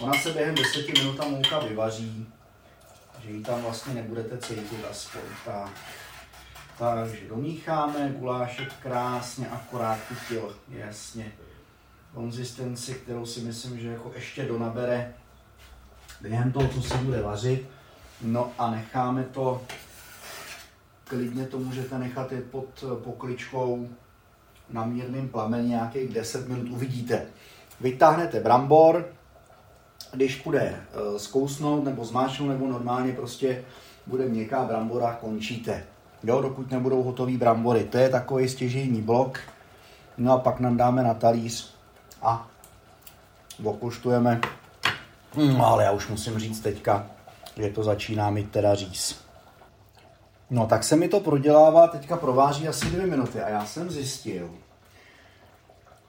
Ona 0.00 0.22
se 0.22 0.32
během 0.32 0.54
10 0.54 0.88
minut 0.88 1.16
ta 1.16 1.28
mouka 1.28 1.58
vyvaří, 1.58 2.26
že 3.24 3.30
ji 3.30 3.42
tam 3.42 3.62
vlastně 3.62 3.94
nebudete 3.94 4.38
cítit 4.38 4.84
aspoň. 4.90 5.20
Tak. 5.44 5.70
Takže 6.78 7.28
domícháme, 7.28 8.14
gulášek 8.18 8.72
krásně 8.82 9.48
akorát 9.48 9.98
chytil, 9.98 10.56
jasně. 10.68 11.32
Konzistenci, 12.14 12.94
kterou 12.94 13.26
si 13.26 13.40
myslím, 13.40 13.78
že 13.80 13.88
jako 13.88 14.12
ještě 14.14 14.44
donabere 14.44 15.14
během 16.20 16.52
toho, 16.52 16.68
co 16.68 16.82
se 16.82 16.96
bude 16.96 17.22
vařit. 17.22 17.68
No 18.22 18.52
a 18.58 18.70
necháme 18.70 19.24
to, 19.24 19.62
klidně 21.04 21.46
to 21.46 21.58
můžete 21.58 21.98
nechat 21.98 22.32
i 22.32 22.40
pod 22.40 22.84
pokličkou 23.04 23.88
na 24.70 24.84
mírném 24.84 25.28
plameni 25.28 25.68
nějakých 25.68 26.14
10 26.14 26.48
minut, 26.48 26.70
uvidíte. 26.70 27.26
Vytáhnete 27.80 28.40
brambor, 28.40 29.08
když 30.12 30.42
bude 30.42 30.60
eh, 30.60 31.18
zkousnout 31.18 31.84
nebo 31.84 32.04
zmáčknout 32.04 32.48
nebo 32.48 32.66
normálně 32.66 33.12
prostě 33.12 33.64
bude 34.06 34.24
měkká 34.28 34.64
brambora, 34.64 35.18
končíte 35.20 35.84
jo, 36.26 36.42
dokud 36.42 36.70
nebudou 36.70 37.02
hotový 37.02 37.36
brambory. 37.36 37.84
To 37.84 37.98
je 37.98 38.08
takový 38.08 38.48
stěžejní 38.48 39.02
blok. 39.02 39.38
No 40.18 40.32
a 40.32 40.38
pak 40.38 40.60
nám 40.60 40.76
dáme 40.76 41.02
na 41.02 41.14
talíř 41.14 41.74
a 42.22 42.48
okuštujeme. 43.64 44.40
Hmm, 45.34 45.60
ale 45.60 45.84
já 45.84 45.90
už 45.90 46.08
musím 46.08 46.38
říct 46.38 46.60
teďka, 46.60 47.06
že 47.56 47.70
to 47.70 47.82
začíná 47.82 48.30
mít 48.30 48.50
teda 48.50 48.74
říz. 48.74 49.20
No 50.50 50.66
tak 50.66 50.84
se 50.84 50.96
mi 50.96 51.08
to 51.08 51.20
prodělává, 51.20 51.86
teďka 51.86 52.16
prováří 52.16 52.68
asi 52.68 52.86
dvě 52.86 53.06
minuty 53.06 53.40
a 53.40 53.48
já 53.48 53.66
jsem 53.66 53.90
zjistil, 53.90 54.50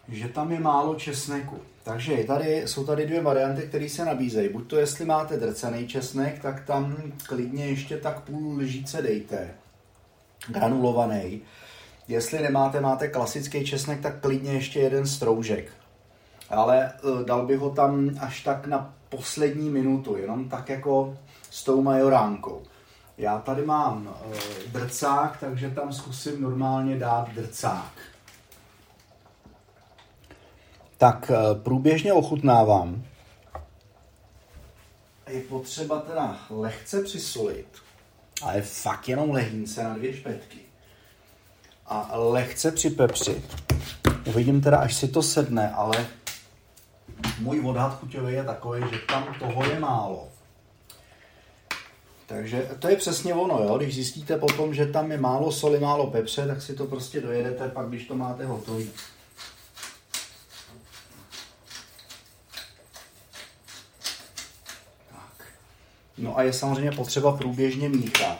že 0.10 0.28
tam 0.28 0.52
je 0.52 0.60
málo 0.60 0.96
česneku. 0.96 1.58
Takže 1.84 2.24
tady, 2.24 2.68
jsou 2.68 2.86
tady 2.86 3.06
dvě 3.06 3.22
varianty, 3.22 3.62
které 3.62 3.90
se 3.90 4.06
nabízejí. 4.06 4.50
Buď 4.50 4.68
to, 4.68 4.78
jestli 4.78 5.06
máte 5.06 5.38
drcený 5.38 5.88
česnek, 5.88 6.42
tak 6.42 6.66
tam 6.66 6.98
klidně 7.28 7.66
ještě 7.66 7.98
tak 7.98 8.20
půl 8.20 8.58
lžíce 8.58 9.02
dejte 9.02 9.50
granulovaný. 10.48 11.42
Jestli 12.08 12.42
nemáte, 12.42 12.82
máte 12.82 13.08
klasický 13.08 13.66
česnek, 13.66 14.02
tak 14.02 14.20
klidně 14.22 14.54
ještě 14.54 14.80
jeden 14.80 15.08
stroužek. 15.08 15.72
Ale 16.50 16.94
uh, 17.04 17.24
dal 17.24 17.46
bych 17.46 17.60
ho 17.60 17.70
tam 17.70 18.10
až 18.20 18.44
tak 18.44 18.68
na 18.68 18.94
poslední 19.10 19.70
minutu, 19.70 20.18
jenom 20.18 20.50
tak 20.50 20.70
jako 20.70 21.18
s 21.50 21.64
tou 21.64 21.82
majoránkou. 21.82 22.62
Já 23.18 23.40
tady 23.40 23.66
mám 23.66 24.08
uh, 24.08 24.34
drcák, 24.72 25.38
takže 25.40 25.70
tam 25.70 25.94
zkusím 25.94 26.42
normálně 26.42 27.00
dát 27.00 27.30
drcák. 27.30 27.92
Tak 30.98 31.32
uh, 31.32 31.62
průběžně 31.62 32.14
ochutnávám. 32.14 33.04
Je 35.28 35.42
potřeba 35.42 36.00
teda 36.00 36.40
lehce 36.50 37.04
přisolit 37.04 37.68
ale 38.42 38.62
fakt 38.62 39.10
jenom 39.10 39.32
lehínce 39.32 39.84
na 39.84 39.94
dvě 39.94 40.14
špetky. 40.14 40.60
A 41.86 42.12
lehce 42.14 42.72
připepřit. 42.72 43.56
Uvidím 44.26 44.62
teda, 44.62 44.78
až 44.78 44.96
si 44.96 45.08
to 45.08 45.24
sedne, 45.24 45.72
ale 45.72 46.08
můj 47.40 47.62
odhad 47.66 48.00
chuťový 48.00 48.34
je 48.34 48.44
takový, 48.44 48.82
že 48.92 48.98
tam 49.08 49.36
toho 49.40 49.66
je 49.66 49.80
málo. 49.80 50.28
Takže 52.28 52.70
to 52.80 52.90
je 52.90 52.96
přesně 52.96 53.34
ono, 53.34 53.64
jo? 53.64 53.78
když 53.78 53.96
zjistíte 53.96 54.38
potom, 54.38 54.74
že 54.74 54.86
tam 54.86 55.12
je 55.12 55.18
málo 55.18 55.52
soli, 55.52 55.80
málo 55.80 56.08
pepře, 56.08 56.48
tak 56.48 56.62
si 56.62 56.74
to 56.74 56.86
prostě 56.86 57.22
dojedete 57.22 57.70
pak, 57.70 57.90
když 57.90 58.06
to 58.06 58.16
máte 58.16 58.46
hotový. 58.46 58.92
No 66.18 66.38
a 66.38 66.44
je 66.44 66.54
samozřejmě 66.54 66.92
potřeba 66.92 67.38
průběžně 67.38 67.90
míchat. 67.90 68.40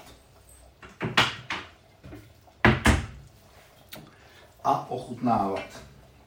A 4.64 4.90
ochutnávat. 4.90 5.82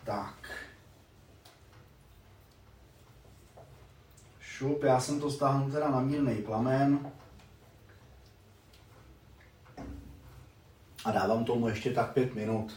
Tak. 0.04 0.40
šup, 4.60 4.82
já 4.82 5.00
jsem 5.00 5.20
to 5.20 5.30
stáhnul 5.30 5.70
teda 5.70 5.90
na 5.90 6.00
mírný 6.00 6.34
plamen. 6.34 7.12
A 11.04 11.10
dávám 11.12 11.44
tomu 11.44 11.68
ještě 11.68 11.90
tak 11.90 12.12
pět 12.12 12.34
minut. 12.34 12.72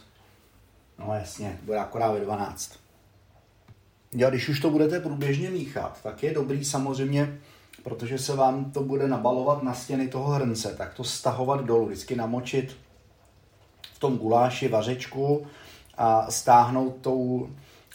No 0.98 1.14
jasně, 1.14 1.58
bude 1.62 1.78
akorát 1.78 2.12
ve 2.12 2.20
12. 2.20 2.78
Já, 4.12 4.30
když 4.30 4.48
už 4.48 4.60
to 4.60 4.70
budete 4.70 5.00
průběžně 5.00 5.50
míchat, 5.50 6.02
tak 6.02 6.22
je 6.22 6.34
dobrý 6.34 6.64
samozřejmě, 6.64 7.40
protože 7.82 8.18
se 8.18 8.36
vám 8.36 8.72
to 8.72 8.82
bude 8.82 9.08
nabalovat 9.08 9.62
na 9.62 9.74
stěny 9.74 10.08
toho 10.08 10.30
hrnce, 10.30 10.74
tak 10.78 10.94
to 10.94 11.04
stahovat 11.04 11.64
dolů, 11.64 11.86
vždycky 11.86 12.16
namočit 12.16 12.76
v 13.94 13.98
tom 13.98 14.18
guláši 14.18 14.68
vařečku 14.68 15.46
a 15.96 16.30
stáhnout 16.30 16.96
tou 17.00 17.48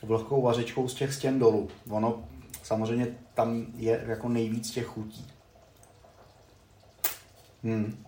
vlhkou 0.03 0.41
vařečkou 0.41 0.87
z 0.87 0.93
těch 0.93 1.13
stěn 1.13 1.39
dolů. 1.39 1.69
Ono 1.89 2.23
samozřejmě 2.63 3.07
tam 3.33 3.65
je 3.75 4.03
jako 4.07 4.29
nejvíc 4.29 4.71
těch 4.71 4.85
chutí. 4.85 5.27
Hmm. 7.63 8.05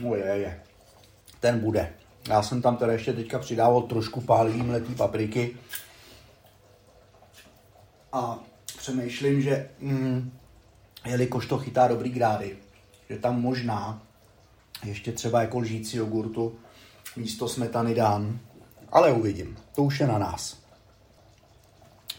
No 0.00 0.14
je, 0.14 0.24
je. 0.26 0.62
Ten 1.40 1.60
bude. 1.60 1.92
Já 2.28 2.42
jsem 2.42 2.62
tam 2.62 2.76
teda 2.76 2.92
ještě 2.92 3.12
teďka 3.12 3.38
přidával 3.38 3.82
trošku 3.82 4.20
pálivý 4.20 4.62
mletý 4.62 4.94
papriky. 4.94 5.56
A 8.12 8.38
přemýšlím, 8.78 9.42
že 9.42 9.70
mm, 9.80 10.37
jelikož 11.08 11.46
to 11.46 11.58
chytá 11.58 11.88
dobrý 11.88 12.10
grády, 12.10 12.56
že 13.10 13.18
tam 13.18 13.40
možná 13.40 14.02
ještě 14.84 15.12
třeba 15.12 15.40
jako 15.40 15.58
lžící 15.58 15.96
jogurtu 15.96 16.52
místo 17.16 17.48
smetany 17.48 17.94
dám, 17.94 18.38
ale 18.92 19.12
uvidím. 19.12 19.56
To 19.74 19.82
už 19.82 20.00
je 20.00 20.06
na 20.06 20.18
nás. 20.18 20.58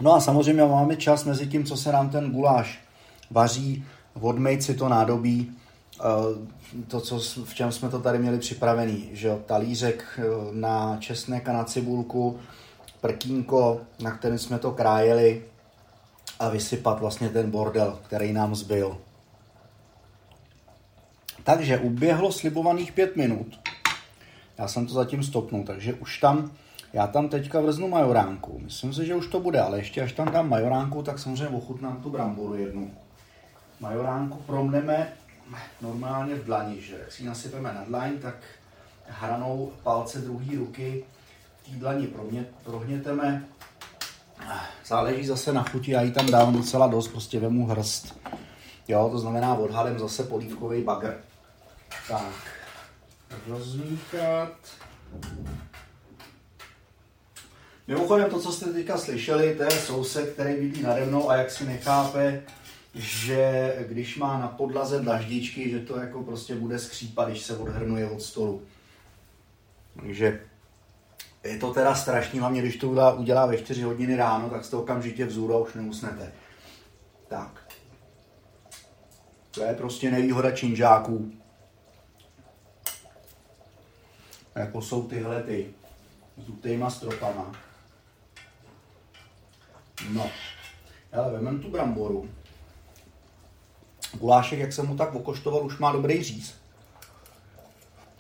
No 0.02 0.14
a 0.14 0.20
samozřejmě 0.20 0.64
máme 0.64 0.96
čas 0.96 1.26
mezi 1.26 1.48
tím, 1.48 1.66
co 1.66 1.78
se 1.78 1.92
nám 1.92 2.10
ten 2.10 2.32
guláš 2.32 2.80
vaří, 3.32 3.86
odmejt 4.22 4.64
si 4.64 4.74
to 4.74 4.90
nádobí, 4.90 5.52
eh, 6.00 6.04
to, 6.88 7.02
co, 7.02 7.20
v 7.44 7.54
čem 7.54 7.72
jsme 7.72 7.90
to 7.90 8.00
tady 8.00 8.20
měli 8.20 8.40
připravený, 8.40 9.10
že 9.14 9.28
jo, 9.28 9.40
talířek 9.46 10.20
eh, 10.20 10.24
na 10.52 10.98
česnek 11.00 11.50
a 11.50 11.54
na 11.54 11.64
cibulku, 11.64 12.40
prkínko, 13.02 13.82
na 14.00 14.12
kterém 14.12 14.38
jsme 14.38 14.60
to 14.60 14.72
krájeli 14.72 15.44
a 16.40 16.50
vysypat 16.50 17.00
vlastně 17.00 17.30
ten 17.30 17.52
bordel, 17.52 18.00
který 18.06 18.34
nám 18.34 18.56
zbyl. 18.56 18.98
Takže 21.44 21.78
uběhlo 21.78 22.32
slibovaných 22.32 22.92
pět 22.92 23.16
minut. 23.16 23.60
Já 24.58 24.68
jsem 24.68 24.88
to 24.88 24.94
zatím 24.94 25.24
stopnul, 25.24 25.64
takže 25.64 25.94
už 25.94 26.18
tam 26.18 26.52
já 26.94 27.08
tam 27.08 27.30
teďka 27.30 27.62
vrznu 27.62 27.88
majoránku. 27.88 28.60
Myslím 28.64 28.94
si, 28.94 29.06
že 29.06 29.16
už 29.16 29.28
to 29.28 29.40
bude, 29.40 29.62
ale 29.62 29.78
ještě 29.78 30.02
až 30.02 30.14
tam 30.14 30.32
dám 30.32 30.50
majoránku, 30.50 31.04
tak 31.04 31.20
samozřejmě 31.20 31.48
ochutnám 31.48 32.02
tu 32.04 32.10
bramboru 32.10 32.56
jednu. 32.56 32.92
Majoránku 33.80 34.38
promneme 34.38 35.14
normálně 35.82 36.36
v 36.36 36.46
dlani, 36.46 36.82
že 36.82 36.96
jak 37.00 37.12
si 37.12 37.24
nasypeme 37.24 37.74
na 37.74 37.84
dlaň, 37.84 38.18
tak 38.18 38.36
hranou 39.08 39.72
palce 39.84 40.20
druhé 40.20 40.58
ruky 40.58 41.04
v 41.62 41.70
té 41.70 41.80
dlani 41.80 42.10
prohněteme. 42.64 43.46
Záleží 44.86 45.26
zase 45.26 45.54
na 45.54 45.64
chuti, 45.64 45.92
já 45.92 46.02
ji 46.02 46.12
tam 46.12 46.26
dávám 46.26 46.54
docela 46.54 46.88
dost, 46.88 47.08
prostě 47.08 47.40
vemu 47.40 47.66
hrst. 47.66 48.20
Jo, 48.88 49.10
to 49.12 49.20
znamená 49.20 49.56
odhalem 49.56 50.00
zase 50.00 50.24
polívkový 50.24 50.84
bagr. 50.84 51.22
Tak, 52.08 52.34
rozmíchat. 53.48 54.54
Mimochodem 57.88 58.30
to, 58.30 58.40
co 58.40 58.52
jste 58.52 58.66
teďka 58.66 58.98
slyšeli, 58.98 59.56
to 59.56 59.64
je 59.64 59.72
soused, 59.72 60.34
který 60.34 60.56
vidí 60.56 60.82
nade 60.82 61.06
mnou 61.06 61.30
a 61.30 61.36
jak 61.36 61.52
si 61.52 61.66
nechápe, 61.66 62.44
že 62.96 63.76
když 63.88 64.18
má 64.18 64.40
na 64.40 64.48
podlaze 64.48 65.00
dlaždičky, 65.00 65.70
že 65.70 65.80
to 65.80 66.00
jako 66.00 66.24
prostě 66.24 66.56
bude 66.56 66.80
skřípat, 66.80 67.30
když 67.30 67.42
se 67.42 67.58
odhrnuje 67.58 68.10
od 68.10 68.22
stolu. 68.22 68.62
Takže 70.00 70.42
je 71.44 71.58
to 71.58 71.74
teda 71.74 71.96
strašný, 71.96 72.40
hlavně 72.40 72.62
když 72.62 72.78
to 72.78 72.90
udělá, 72.90 73.14
udělá 73.14 73.46
ve 73.46 73.58
4 73.58 73.84
hodiny 73.84 74.16
ráno, 74.16 74.50
tak 74.50 74.66
jste 74.66 74.76
okamžitě 74.76 75.26
vzůru 75.26 75.64
už 75.64 75.74
neusnete. 75.74 76.32
Tak. 77.28 77.74
To 79.52 79.64
je 79.64 79.74
prostě 79.74 80.12
nevýhoda 80.12 80.52
činžáků. 80.52 81.32
Jako 84.56 84.82
jsou 84.82 85.08
tyhle 85.08 85.44
ty 85.44 85.74
s 86.38 86.44
dutejma 86.46 86.90
stropama. 86.90 87.52
No, 90.10 90.32
ale 91.14 91.32
vemem 91.32 91.60
tu 91.60 91.70
bramboru. 91.70 92.30
Gulášek, 94.14 94.60
jak 94.60 94.74
jsem 94.74 94.88
mu 94.88 94.98
tak 94.98 95.16
okoštoval, 95.16 95.66
už 95.66 95.78
má 95.78 95.92
dobrý 95.92 96.24
říz. 96.24 96.56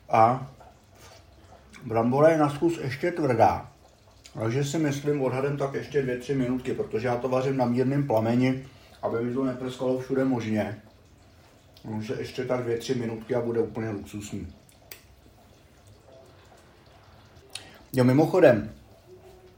A 0.09 0.51
brambora 1.85 2.29
je 2.29 2.37
na 2.37 2.49
zkus 2.49 2.77
ještě 2.77 3.11
tvrdá. 3.11 3.71
Takže 4.39 4.63
si 4.63 4.79
myslím 4.79 5.21
odhadem 5.21 5.57
tak 5.57 5.73
ještě 5.73 6.01
2-3 6.01 6.35
minutky, 6.35 6.73
protože 6.73 7.07
já 7.07 7.17
to 7.17 7.29
vařím 7.29 7.57
na 7.57 7.65
mírném 7.65 8.07
plameni, 8.07 8.65
aby 9.01 9.23
mi 9.23 9.33
to 9.33 9.45
neprskalo 9.45 9.99
všude 9.99 10.25
možně. 10.25 10.81
Takže 11.83 12.15
ještě 12.19 12.45
tak 12.45 12.67
2-3 12.67 12.99
minutky 12.99 13.35
a 13.35 13.41
bude 13.41 13.59
úplně 13.59 13.89
luxusní. 13.89 14.47
Jo, 17.93 18.03
mimochodem, 18.03 18.69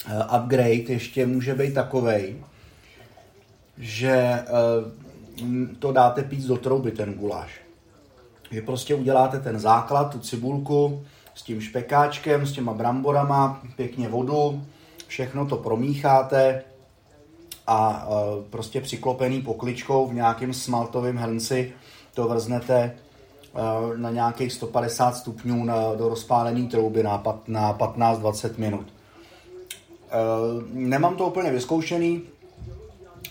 Eh, 0.07 0.38
upgrade 0.38 0.93
ještě 0.93 1.25
může 1.25 1.55
být 1.55 1.73
takovej, 1.73 2.36
že 3.77 4.12
eh, 4.12 4.45
to 5.79 5.91
dáte 5.91 6.23
pít 6.23 6.45
do 6.45 6.57
trouby, 6.57 6.91
ten 6.91 7.13
guláš. 7.13 7.62
Vy 8.51 8.62
prostě 8.62 8.95
uděláte 8.95 9.39
ten 9.39 9.60
základ, 9.60 10.12
tu 10.12 10.19
cibulku 10.19 11.05
s 11.41 11.43
tím 11.43 11.62
špekáčkem, 11.62 12.45
s 12.45 12.51
těma 12.51 12.73
bramborama, 12.73 13.62
pěkně 13.75 14.10
vodu, 14.10 14.63
všechno 15.08 15.45
to 15.45 15.58
promícháte 15.58 16.62
a 17.67 18.08
eh, 18.08 18.43
prostě 18.49 18.82
přiklopený 18.82 19.41
pokličkou 19.41 20.08
v 20.08 20.13
nějakém 20.13 20.54
smaltovém 20.54 21.17
hrnci 21.17 21.73
to 22.13 22.27
vrznete 22.27 22.95
na 23.97 24.10
nějakých 24.10 24.54
150 24.54 25.15
stupňů 25.15 25.65
na, 25.65 25.95
do 25.95 26.10
rozpálené 26.10 26.67
trouby 26.67 27.04
na, 27.04 27.23
na 27.47 27.77
15-20 27.77 28.51
minut. 28.58 28.86
Eh, 28.88 30.13
nemám 30.73 31.15
to 31.15 31.25
úplně 31.25 31.51
vyzkoušený. 31.51 32.21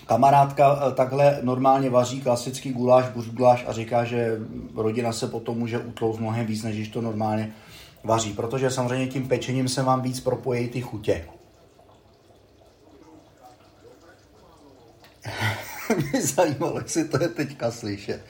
Kamarádka 0.05 0.91
takhle 0.91 1.39
normálně 1.41 1.89
vaří 1.89 2.21
klasický 2.21 2.73
guláš, 2.73 3.05
guláš 3.33 3.65
a 3.67 3.73
říká, 3.73 4.03
že 4.03 4.37
rodina 4.75 5.11
se 5.11 5.27
potom 5.27 5.57
může 5.57 5.79
utlout 5.79 6.19
mnohem 6.19 6.45
víc, 6.45 6.63
než 6.63 6.75
když 6.75 6.89
to 6.89 7.01
normálně 7.01 7.53
vaří. 8.03 8.33
Protože 8.33 8.71
samozřejmě 8.71 9.07
tím 9.07 9.27
pečením 9.27 9.67
se 9.67 9.83
vám 9.83 10.01
víc 10.01 10.19
propojí 10.19 10.69
ty 10.69 10.81
chutě. 10.81 11.25
Mě 16.11 16.21
zajímalo, 16.21 16.79
jestli 16.79 17.07
to 17.07 17.23
je 17.23 17.29
teďka 17.29 17.71
slyšet. 17.71 18.25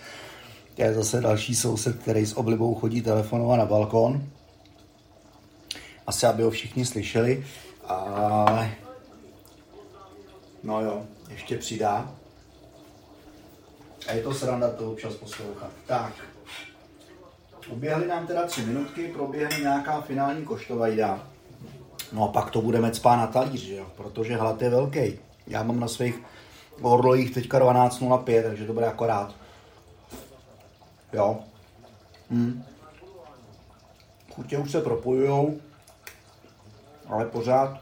To 0.75 0.81
je 0.81 0.93
zase 0.93 1.21
další 1.21 1.55
soused, 1.55 1.99
který 1.99 2.25
s 2.25 2.37
oblibou 2.37 2.75
chodí 2.75 3.01
telefonovat 3.01 3.59
na 3.59 3.65
balkon. 3.65 4.29
Asi, 6.07 6.25
aby 6.25 6.43
ho 6.43 6.51
všichni 6.51 6.85
slyšeli. 6.85 7.45
Ale... 7.83 8.71
No 10.63 10.81
jo, 10.81 11.05
ještě 11.29 11.57
přidá. 11.57 12.15
A 14.07 14.11
je 14.11 14.23
to 14.23 14.33
sranda 14.33 14.69
to 14.69 14.91
občas 14.91 15.13
poslouchat. 15.13 15.71
Tak. 15.87 16.13
Uběhly 17.69 18.07
nám 18.07 18.27
teda 18.27 18.45
tři 18.45 18.65
minutky, 18.65 19.07
proběhne 19.07 19.59
nějaká 19.59 20.01
finální 20.01 20.45
koštovajda. 20.45 21.27
No 22.13 22.23
a 22.23 22.27
pak 22.27 22.51
to 22.51 22.61
budeme 22.61 22.91
cpát 22.91 23.19
na 23.19 23.27
talíř, 23.27 23.67
jo? 23.67 23.85
protože 23.97 24.35
hlad 24.35 24.61
je 24.61 24.69
velký. 24.69 25.19
Já 25.47 25.63
mám 25.63 25.79
na 25.79 25.87
svých 25.87 26.19
orlojích 26.81 27.33
teďka 27.33 27.59
12.05, 27.59 28.43
takže 28.43 28.65
to 28.65 28.73
bude 28.73 28.85
akorát. 28.85 29.35
Jo. 31.13 31.39
Hm. 32.29 32.63
Chutě 34.35 34.57
už 34.57 34.71
se 34.71 34.81
propojujou 34.81 35.59
ale 37.11 37.25
pořád 37.25 37.79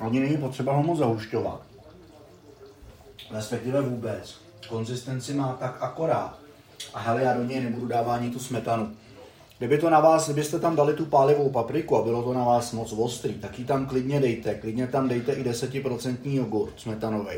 ani 0.00 0.20
není 0.20 0.36
potřeba 0.36 0.72
ho 0.72 0.82
moc 0.82 0.98
zahušťovat. 0.98 1.60
Respektive 3.30 3.80
vůbec. 3.80 4.40
Konzistenci 4.68 5.34
má 5.34 5.52
tak 5.52 5.82
akorát. 5.82 6.38
A 6.94 7.00
hele, 7.00 7.22
já 7.22 7.34
do 7.36 7.44
něj 7.44 7.60
nebudu 7.60 7.86
dávat 7.86 8.14
ani 8.14 8.30
tu 8.30 8.38
smetanu. 8.38 8.92
Kdyby 9.58 9.78
to 9.78 9.90
na 9.90 10.00
vás, 10.00 10.24
kdybyste 10.24 10.58
tam 10.58 10.76
dali 10.76 10.94
tu 10.94 11.06
pálivou 11.06 11.50
papriku 11.50 11.96
a 11.96 12.02
bylo 12.02 12.22
to 12.22 12.32
na 12.34 12.44
vás 12.44 12.72
moc 12.72 12.92
ostrý, 12.92 13.34
tak 13.34 13.58
ji 13.58 13.64
tam 13.64 13.86
klidně 13.86 14.20
dejte. 14.20 14.54
Klidně 14.54 14.86
tam 14.86 15.08
dejte 15.08 15.32
i 15.32 15.44
10% 15.44 16.16
jogurt 16.24 16.80
smetanový. 16.80 17.36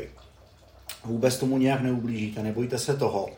Vůbec 1.05 1.37
tomu 1.37 1.57
nějak 1.57 1.81
neublížíte, 1.81 2.43
nebojte 2.43 2.79
se 2.79 2.97
toho. 2.97 3.29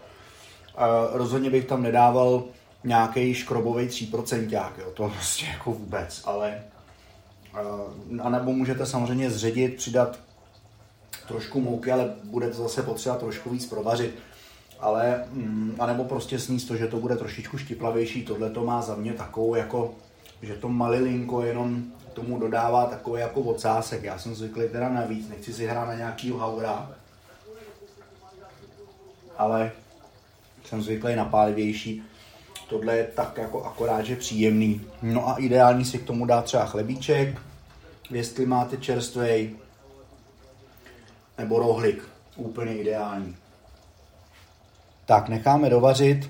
A 0.75 0.87
rozhodně 1.11 1.49
bych 1.49 1.65
tam 1.65 1.83
nedával 1.83 2.43
nějaký 2.83 3.33
škrobový 3.33 3.87
3%, 3.87 4.71
jo, 4.77 4.91
to 4.93 5.09
prostě 5.09 5.45
jako 5.45 5.71
vůbec, 5.71 6.21
ale 6.25 6.63
a 8.21 8.29
nebo 8.29 8.53
můžete 8.53 8.85
samozřejmě 8.85 9.31
zředit, 9.31 9.75
přidat 9.75 10.19
trošku 11.27 11.61
mouky, 11.61 11.91
ale 11.91 12.13
bude 12.23 12.49
to 12.49 12.61
zase 12.63 12.83
potřeba 12.83 13.15
trošku 13.15 13.49
víc 13.49 13.65
provařit. 13.65 14.15
Ale, 14.79 15.23
mm, 15.31 15.75
anebo 15.79 16.03
prostě 16.03 16.39
sníst 16.39 16.67
to, 16.67 16.75
že 16.75 16.87
to 16.87 16.97
bude 16.97 17.15
trošičku 17.15 17.57
štiplavější. 17.57 18.25
Tohle 18.25 18.49
to 18.49 18.65
má 18.65 18.81
za 18.81 18.95
mě 18.95 19.13
takovou 19.13 19.55
jako, 19.55 19.95
že 20.41 20.53
to 20.53 20.69
malilinko 20.69 21.41
jenom 21.41 21.83
tomu 22.13 22.39
dodává 22.39 22.85
takový 22.85 23.21
jako 23.21 23.41
ocásek. 23.41 24.03
Já 24.03 24.19
jsem 24.19 24.35
zvyklý 24.35 24.69
teda 24.69 24.89
navíc, 24.89 25.29
nechci 25.29 25.53
si 25.53 25.67
hrát 25.67 25.85
na 25.85 25.93
nějakýho 25.93 26.37
haura, 26.37 26.91
ale 29.37 29.71
jsem 30.65 30.81
zvyklý 30.81 31.15
na 31.15 31.25
pálivější. 31.25 32.03
Tohle 32.69 32.97
je 32.97 33.03
tak 33.03 33.37
jako 33.37 33.63
akorát, 33.63 34.01
že 34.01 34.15
příjemný. 34.15 34.81
No 35.01 35.29
a 35.29 35.35
ideální 35.35 35.85
si 35.85 35.97
k 35.97 36.05
tomu 36.05 36.25
dát 36.25 36.45
třeba 36.45 36.65
chlebíček, 36.65 37.41
jestli 38.09 38.45
máte 38.45 38.77
čerstvej, 38.77 39.55
nebo 41.37 41.59
rohlik. 41.59 42.03
Úplně 42.35 42.77
ideální. 42.77 43.35
Tak, 45.07 45.29
necháme 45.29 45.69
dovařit. 45.69 46.29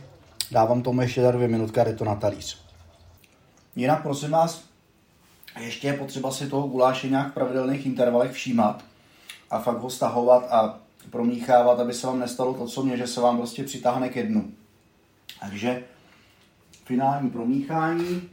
Dávám 0.52 0.82
tomu 0.82 1.02
ještě 1.02 1.22
za 1.22 1.32
dvě 1.32 1.48
minutky 1.48 1.80
a 1.80 1.84
jde 1.84 1.94
to 1.94 2.06
na 2.06 2.16
talíř. 2.16 2.62
Jinak 3.76 4.02
prosím 4.02 4.32
vás, 4.32 4.64
ještě 5.60 5.88
je 5.88 5.94
potřeba 5.94 6.32
si 6.32 6.50
toho 6.50 6.68
guláše 6.68 7.10
nějak 7.10 7.32
v 7.32 7.34
pravidelných 7.34 7.86
intervalech 7.86 8.32
všímat 8.32 8.84
a 9.50 9.60
fakt 9.60 9.78
ho 9.78 9.90
stahovat 9.90 10.52
a 10.52 10.80
promíchávat, 11.10 11.80
aby 11.80 11.94
se 11.94 12.08
vám 12.08 12.20
nestalo 12.20 12.54
to, 12.54 12.68
co 12.68 12.84
mě, 12.84 12.98
že 12.98 13.08
se 13.08 13.22
vám 13.22 13.38
prostě 13.38 13.64
přitáhne 13.64 14.10
ke 14.10 14.24
dnu. 14.24 14.52
Takže 15.40 15.84
finální 16.86 17.30
promíchání. 17.30 18.30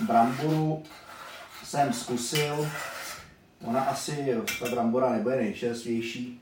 Bramboru 0.00 0.82
jsem 1.64 1.92
zkusil. 1.92 2.68
Ona 3.64 3.80
asi, 3.80 4.36
ta 4.60 4.70
brambora 4.70 5.12
nebude 5.12 5.36
nejčerstvější. 5.36 6.40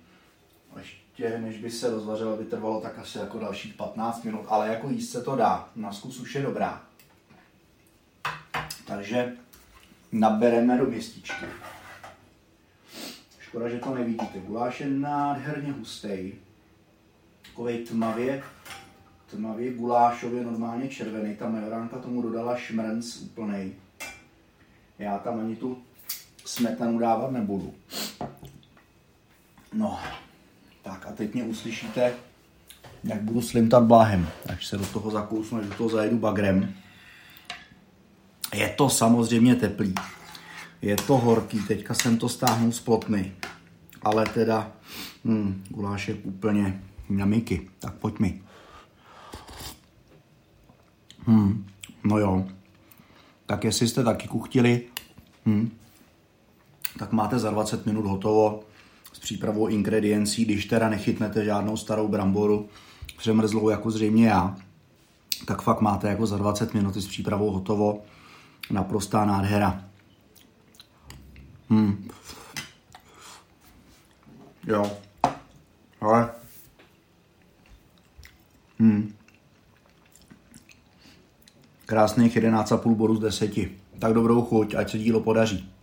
Ještě 1.19 1.39
než 1.39 1.59
by 1.59 1.71
se 1.71 1.91
rozvařila, 1.91 2.37
by 2.37 2.45
trvalo 2.45 2.81
tak 2.81 2.99
asi 2.99 3.19
jako 3.19 3.39
dalších 3.39 3.75
15 3.75 4.25
minut, 4.25 4.47
ale 4.49 4.69
jako 4.69 4.89
jíst 4.89 5.11
se 5.11 5.23
to 5.23 5.37
dá. 5.37 5.69
Na 5.77 5.93
zkus 5.93 6.21
už 6.21 6.35
je 6.35 6.43
dobrá. 6.43 6.83
Takže 8.87 9.33
nabereme 10.13 10.79
do 10.79 10.85
městičky. 10.85 11.47
Škoda, 13.39 13.69
že 13.69 13.79
to 13.79 13.95
nevidíte. 13.95 14.39
Guláš 14.39 14.81
je 14.81 14.87
nádherně 14.87 15.73
hustý. 15.73 16.33
Takový 17.43 17.79
tmavě, 17.79 18.43
tmavě 19.31 19.73
gulášově, 19.73 20.45
normálně 20.45 20.89
červený. 20.89 21.37
Ta 21.37 21.49
majoránka 21.49 21.99
tomu 21.99 22.23
dodala 22.23 22.57
šmrnc 22.57 23.17
úplnej. 23.17 23.75
Já 24.99 25.19
tam 25.19 25.41
ani 25.41 25.57
tu 25.57 25.83
smetanu 26.45 26.99
dávat 26.99 27.31
nebudu. 27.31 27.75
No, 29.73 29.99
tak 30.87 31.07
a 31.07 31.13
teď 31.13 31.35
mě 31.35 31.45
uslyšíte, 31.45 32.15
jak 33.05 33.23
budu 33.23 33.43
slimtat 33.43 33.83
bláhem, 33.83 34.29
až 34.49 34.67
se 34.67 34.77
do 34.77 34.87
toho 34.87 35.11
zakousnu, 35.11 35.59
až 35.59 35.67
do 35.67 35.75
toho 35.75 35.89
zajedu 35.89 36.19
bagrem. 36.19 36.75
Je 38.55 38.69
to 38.69 38.89
samozřejmě 38.89 39.55
teplý. 39.55 39.95
Je 40.83 40.97
to 40.97 41.19
horký, 41.19 41.63
teďka 41.63 41.95
jsem 41.95 42.19
to 42.19 42.29
stáhnul 42.29 42.73
z 42.73 42.81
plotny. 42.81 43.33
Ale 44.03 44.27
teda, 44.27 44.73
hmm, 45.25 45.65
je 46.09 46.15
úplně 46.15 46.83
miky. 47.25 47.69
Tak 47.79 47.95
pojď 47.95 48.19
mi. 48.19 48.43
Hmm, 51.27 51.67
no 52.05 52.19
jo. 52.19 52.47
Tak 53.47 53.65
jestli 53.65 53.89
jste 53.89 54.05
taky 54.05 54.29
kuchtili, 54.29 54.83
hmm, 55.47 55.71
tak 56.99 57.13
máte 57.13 57.39
za 57.39 57.51
20 57.51 57.87
minut 57.87 58.07
hotovo 58.07 58.65
přípravou 59.27 59.67
ingrediencí, 59.67 60.45
když 60.45 60.67
teda 60.67 60.89
nechytnete 60.89 61.45
žádnou 61.45 61.77
starou 61.77 62.09
bramboru 62.09 62.69
přemrzlou 63.19 63.69
jako 63.69 63.91
zřejmě 63.91 64.29
já, 64.29 64.57
tak 65.47 65.63
fakt 65.63 65.81
máte 65.81 66.09
jako 66.09 66.27
za 66.27 66.37
20 66.37 66.75
minut 66.75 66.97
s 66.97 67.07
přípravou 67.07 67.51
hotovo. 67.51 68.03
Naprostá 68.71 69.25
nádhera. 69.25 69.85
Hmm. 71.71 72.09
Jo. 74.67 74.93
Ale. 76.01 76.31
Hmm. 78.79 79.15
Krásných 81.87 82.37
11,5 82.37 82.95
bodu 82.95 83.17
z 83.17 83.21
10. 83.21 83.51
Tak 83.99 84.13
dobrou 84.13 84.43
chuť, 84.43 84.75
ať 84.75 84.91
se 84.91 84.99
dílo 84.99 85.21
podaří. 85.21 85.76